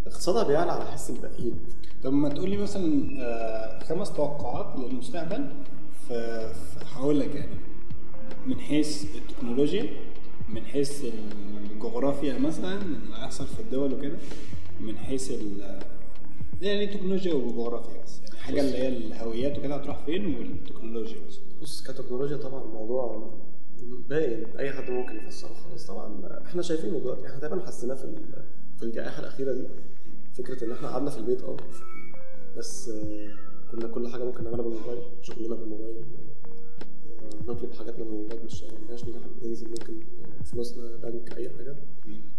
اقتصادها 0.07 0.43
بيعلى 0.43 0.71
على 0.71 0.85
حس 0.85 1.09
الباقيين. 1.09 1.59
طب 2.03 2.13
ما 2.13 2.29
تقول 2.29 2.49
لي 2.49 2.57
مثلا 2.57 3.17
آه، 3.19 3.83
خمس 3.83 4.13
توقعات 4.13 4.79
للمستقبل 4.79 5.47
في 6.07 6.47
هقول 6.93 7.19
لك 7.19 7.35
يعني. 7.35 7.55
من 8.45 8.59
حيث 8.59 9.05
التكنولوجيا 9.15 9.89
من 10.49 10.65
حيث 10.65 11.05
الجغرافيا 11.71 12.39
مثلا 12.39 12.81
اللي 12.81 13.15
هيحصل 13.15 13.47
في 13.47 13.59
الدول 13.59 13.93
وكده. 13.93 14.17
من 14.79 14.97
حيث 14.97 15.33
يعني 16.61 16.87
تكنولوجيا 16.87 17.33
وجغرافيا 17.33 18.03
بس. 18.03 18.19
يعني 18.19 18.39
حاجة 18.39 18.61
اللي 18.61 18.77
هي 18.77 18.87
الهويات 18.87 19.57
وكده 19.57 19.75
هتروح 19.75 20.05
فين 20.05 20.35
والتكنولوجيا 20.35 21.17
بس؟ 21.27 21.39
بص 21.61 21.83
كتكنولوجيا 21.83 22.37
طبعا 22.37 22.63
الموضوع 22.63 23.33
باين. 24.09 24.45
أي 24.59 24.71
حد 24.71 24.89
ممكن 24.89 25.15
يفسره. 25.15 25.53
خلاص 25.53 25.87
طبعا 25.87 26.39
إحنا 26.45 26.61
شايفينه 26.61 26.99
دلوقتي. 26.99 27.27
إحنا 27.27 27.39
تقريبا 27.39 27.65
حسيناه 27.65 27.95
في 27.95 28.15
في 28.77 28.83
الجائحة 28.83 29.19
الأخيرة 29.19 29.53
دي. 29.53 29.67
فكرة 30.33 30.63
إن 30.63 30.71
إحنا 30.71 30.87
قعدنا 30.87 31.09
في 31.09 31.17
البيت 31.17 31.41
أه 31.41 31.57
بس 32.57 32.89
آه، 32.89 33.29
كنا 33.71 33.87
كل 33.87 34.07
حاجة 34.07 34.23
ممكن 34.23 34.43
نعملها 34.43 34.61
بالموبايل 34.61 35.01
شغلنا 35.21 35.55
بالموبايل. 35.55 36.05
نطلب 37.47 37.73
حاجاتنا 37.73 38.03
من 38.05 38.11
الموبايل 38.11 38.45
مش 38.45 38.63
ان 38.63 39.15
إحنا 39.15 39.27
بننزل 39.41 39.69
ممكن 39.69 39.99
فلوسنا 40.43 40.95
بنك 40.95 41.37
أي 41.37 41.49
حاجة. 41.49 41.75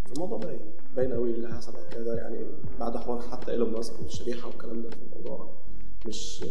فالموضوع 0.07 0.39
باين 0.39 0.61
باين 0.97 1.13
قوي 1.13 1.31
اللي 1.35 1.49
هيحصل 1.49 1.73
بعد 1.73 1.85
كده 1.95 2.15
يعني 2.17 2.39
بعد 2.81 2.97
حوار 2.97 3.21
حتى 3.21 3.51
إيلون 3.53 3.73
ماسك 3.73 4.01
والشريحة 4.03 4.49
والكلام 4.49 4.83
ده 4.83 4.91
في 4.91 4.97
الموضوع. 5.03 5.51
مش 6.07 6.45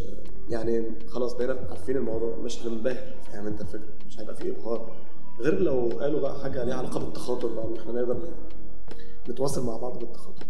يعني 0.49 0.85
خلاص 1.07 1.33
بقينا 1.33 1.53
عارفين 1.69 1.97
الموضوع 1.97 2.35
مش 2.37 2.65
هننبهر 2.65 3.15
فاهم 3.31 3.47
أنت 3.47 3.61
الفكرة؟ 3.61 3.93
مش 4.07 4.19
هيبقى 4.19 4.35
فيه 4.35 4.51
إبهار. 4.51 4.95
غير 5.39 5.59
لو 5.59 5.89
قالوا 5.99 6.19
بقى 6.21 6.39
حاجة 6.39 6.63
ليها 6.63 6.75
علاقة 6.75 6.99
بالتخاطر 6.99 7.47
بقى 7.47 7.65
إن 7.67 7.77
إحنا 7.77 7.91
نقدر 7.91 8.17
نتواصل 9.29 9.65
مع 9.65 9.77
بعض 9.77 9.99
بالتخاطر 9.99 10.45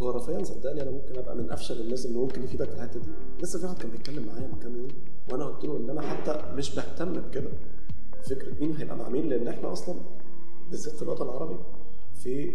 جغرافيا 0.00 0.42
صدقني 0.44 0.82
أنا 0.82 0.90
ممكن 0.90 1.16
أبقى 1.18 1.36
من 1.36 1.50
أفشل 1.50 1.80
الناس 1.80 2.06
اللي 2.06 2.18
ممكن 2.18 2.44
يفيدك 2.44 2.68
في 2.68 2.74
الحتة 2.76 3.00
دي. 3.00 3.08
لسه 3.42 3.58
في 3.58 3.64
واحد 3.66 3.78
كان 3.78 3.90
بيتكلم 3.90 4.26
معايا 4.26 4.46
من 4.46 4.58
كام 4.62 4.76
يوم 4.76 4.88
وأنا 5.30 5.44
قلت 5.44 5.64
له 5.64 5.76
ان 5.76 5.90
أنا 5.90 6.00
حتى 6.02 6.52
مش 6.54 6.74
بهتم 6.74 7.12
بكده. 7.12 7.50
فكرة 8.30 8.54
مين 8.60 8.76
هيبقى 8.76 8.96
مع 8.96 9.08
مين؟ 9.08 9.28
لأن 9.28 9.48
إحنا 9.48 9.72
أصلا 9.72 9.94
بالذات 10.70 10.94
في 10.94 11.02
الوطن 11.02 11.24
العربي 11.24 11.56
في 12.14 12.52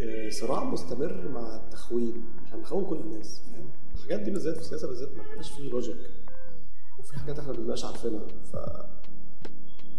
آه، 0.00 0.30
صراع 0.30 0.64
مستمر 0.64 1.28
مع 1.28 1.56
التخوين 1.56 2.24
إحنا 2.44 2.56
بنخون 2.58 2.84
كل 2.86 2.96
الناس 2.96 3.40
فاهم؟ 3.52 3.70
الحاجات 3.94 4.20
دي 4.20 4.30
بالذات 4.30 4.54
في 4.54 4.60
السياسة 4.60 4.88
بالذات 4.88 5.16
ما 5.16 5.22
بيبقاش 5.22 5.50
فيه 5.50 5.70
لوجيك 5.70 5.96
وفي 6.98 7.18
حاجات 7.18 7.38
إحنا 7.38 7.52
ما 7.52 7.58
بنبقاش 7.58 7.84
عارفينها. 7.84 8.26
ف 8.52 8.56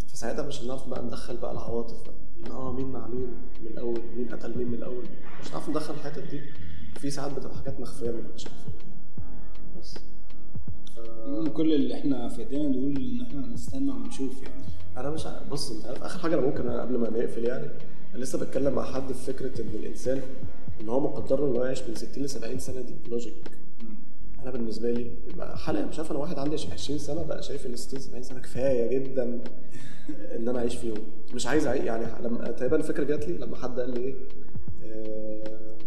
فساعتها 0.08 0.48
مش 0.48 0.62
هنعرف 0.64 0.88
بقى 0.90 1.04
ندخل 1.04 1.38
بقى 1.38 1.52
العواطف 1.52 2.04
بقى. 2.04 2.52
آه 2.52 2.72
مين 2.72 2.92
مع 2.92 3.08
مين 3.08 3.28
من 3.62 3.68
الأول؟ 3.68 4.02
مين 4.18 4.30
قتل 4.30 4.58
مين 4.58 4.68
من 4.68 4.74
الأول؟ 4.74 5.04
مش 5.42 5.50
هنعرف 5.52 5.70
ندخل 5.70 5.94
الحتت 5.94 6.24
دي. 6.32 6.42
في 7.00 7.10
ساعات 7.10 7.32
بتبقى 7.34 7.56
حاجات 7.56 7.80
مخفية 7.80 8.12
ما 8.12 8.18
بنبقاش 8.20 8.48
عارفينها. 8.48 8.76
بس. 9.80 9.94
ف... 11.06 11.50
كل 11.50 11.74
اللي 11.74 11.94
إحنا 11.94 12.30
في 12.30 12.40
ايدينا 12.40 12.70
نقول 12.70 12.98
ان 12.98 13.22
إحنا 13.22 13.48
نستنى 13.48 13.92
ونشوف 13.92 14.44
يعني. 14.44 14.64
أنا 14.98 15.10
مش 15.10 15.26
عارف 15.26 15.48
بص 15.48 15.72
أنت 15.72 15.86
عارف 15.86 16.04
آخر 16.04 16.20
حاجة 16.20 16.36
أنا 16.36 16.42
ممكن 16.46 16.68
أنا 16.68 16.82
قبل 16.82 16.98
ما 16.98 17.10
نقفل 17.10 17.46
يعني 17.46 17.68
أنا 18.16 18.24
لسه 18.24 18.40
بتكلم 18.40 18.74
مع 18.74 18.84
حد 18.84 19.12
في 19.14 19.34
فكرة 19.34 19.62
إن 19.62 19.70
الإنسان 19.74 20.22
إن 20.82 20.90
هو 20.90 21.00
مقدر 21.00 21.48
إن 21.50 21.56
هو 21.56 21.66
يعيش 21.66 21.82
من 21.84 21.96
60 21.96 22.24
ل 22.24 22.30
70 22.30 22.60
سنة 22.60 22.82
دي 22.82 22.96
لوجيك 23.10 23.34
أنا 24.42 24.52
بالنسبة 24.52 24.92
لي 24.92 25.12
يبقى 25.34 25.58
حاليا 25.58 25.86
مش 25.86 25.98
عارف 26.00 26.12
أنا 26.12 26.20
واحد 26.20 26.40
عندي 26.40 26.56
20 26.74 27.00
سنة 27.00 27.24
بقى 27.24 27.44
شايف 27.44 27.66
إن 27.66 27.76
60 27.76 28.00
70 28.00 28.24
سنة 28.24 28.40
كفاية 28.40 29.00
جدا 29.00 29.24
إن 30.36 30.48
أنا 30.50 30.60
أعيش 30.60 30.76
فيهم. 30.76 30.98
مش 31.34 31.48
عايز 31.48 31.68
أعيش 31.68 31.82
يعني 31.84 32.06
لما 32.24 32.52
تقريبا 32.52 32.76
الفكرة 32.76 33.04
جات 33.04 33.28
لي 33.28 33.38
لما 33.38 33.56
حد 33.56 33.80
قال 33.80 33.90
لي 33.90 34.00
إيه 34.00 34.14
آه، 34.84 35.78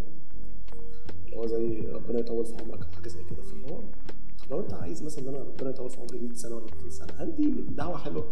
اللي 1.25 1.37
هو 1.37 1.47
زي 1.47 1.81
ربنا 1.93 2.19
يطول 2.19 2.45
في 2.47 2.55
عمرك 2.63 2.83
أو 2.83 2.91
حاجة 2.97 3.09
زي 3.09 3.21
كده. 3.31 3.43
فاللي 3.43 3.67
هو 3.67 3.81
لو 4.53 4.61
انت 4.61 4.75
عايز 4.75 5.03
مثلا 5.03 5.29
إن 5.29 5.35
أنا 5.35 5.45
ربنا 5.45 5.71
يطول 5.71 5.91
في 5.91 6.01
عمري 6.01 6.19
100 6.19 6.35
سنة 6.35 6.55
ولا 6.55 6.65
200 6.65 6.91
سنة 6.91 7.09
هل 7.19 7.37
دي 7.37 7.55
دعوة 7.69 7.99
حلوة؟ 7.99 8.25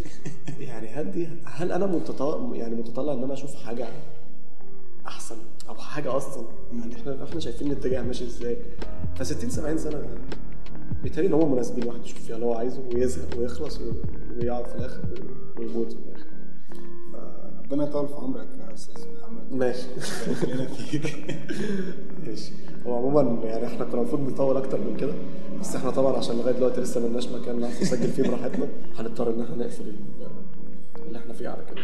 يعني 0.68 0.88
هل 0.88 1.10
دي 1.10 1.28
هل 1.44 1.72
أنا 1.72 1.86
متطلع 1.86 2.56
يعني 2.56 2.74
متطلع 2.74 3.12
إن 3.12 3.22
أنا 3.22 3.32
أشوف 3.32 3.54
حاجة 3.54 3.88
أحسن 5.06 5.36
أو 5.68 5.74
حاجة 5.74 6.16
أصلا؟ 6.16 6.46
يعني 6.72 6.94
إحنا 6.94 7.24
إحنا 7.24 7.40
شايفين 7.40 7.72
الاتجاه 7.72 8.02
ماشي 8.02 8.24
إزاي؟ 8.24 8.56
ف 9.16 9.22
60 9.22 9.50
70 9.50 9.78
سنة 9.78 10.02
بالتالي 11.02 11.26
إن 11.26 11.32
هم 11.32 11.52
مناسبين 11.52 11.82
الواحد 11.82 12.04
يشوف 12.04 12.18
فيها 12.18 12.36
اللي 12.36 12.46
هو 12.46 12.54
عايزه 12.54 12.82
ويزهق 12.94 13.38
ويخلص 13.38 13.80
ويقعد 14.36 14.66
في 14.66 14.74
الآخر 14.74 15.02
ويموت 15.58 15.92
في 15.92 15.98
الآخر. 15.98 16.26
ربنا 17.64 17.84
يطول 17.84 18.08
في 18.08 18.14
عمرك 18.14 18.48
يا 18.60 18.74
أستاذ. 18.74 19.15
محمد. 19.26 19.52
ماشي. 19.52 19.86
ماشي. 22.26 22.52
هو 22.86 22.96
عموما 22.96 23.44
يعني 23.48 23.66
إحنا 23.66 23.84
كنا 23.84 24.00
المفروض 24.00 24.32
نطول 24.32 24.56
أكتر 24.56 24.78
من 24.80 24.96
كده 24.96 25.12
بس 25.60 25.76
إحنا 25.76 25.90
طبعا 25.90 26.16
عشان 26.16 26.36
لغاية 26.36 26.54
دلوقتي 26.54 26.80
لسه 26.80 27.00
ملناش 27.00 27.28
مكان 27.28 27.60
نعرف 27.60 27.82
نسجل 27.82 28.08
فيه 28.08 28.22
براحتنا 28.22 28.68
هنضطر 28.98 29.30
إن 29.30 29.40
إحنا 29.42 29.56
نقفل 29.56 29.82
ال- 29.84 30.28
اللي 31.06 31.18
إحنا 31.18 31.32
فيه 31.32 31.48
على 31.48 31.62
كده. 31.70 31.82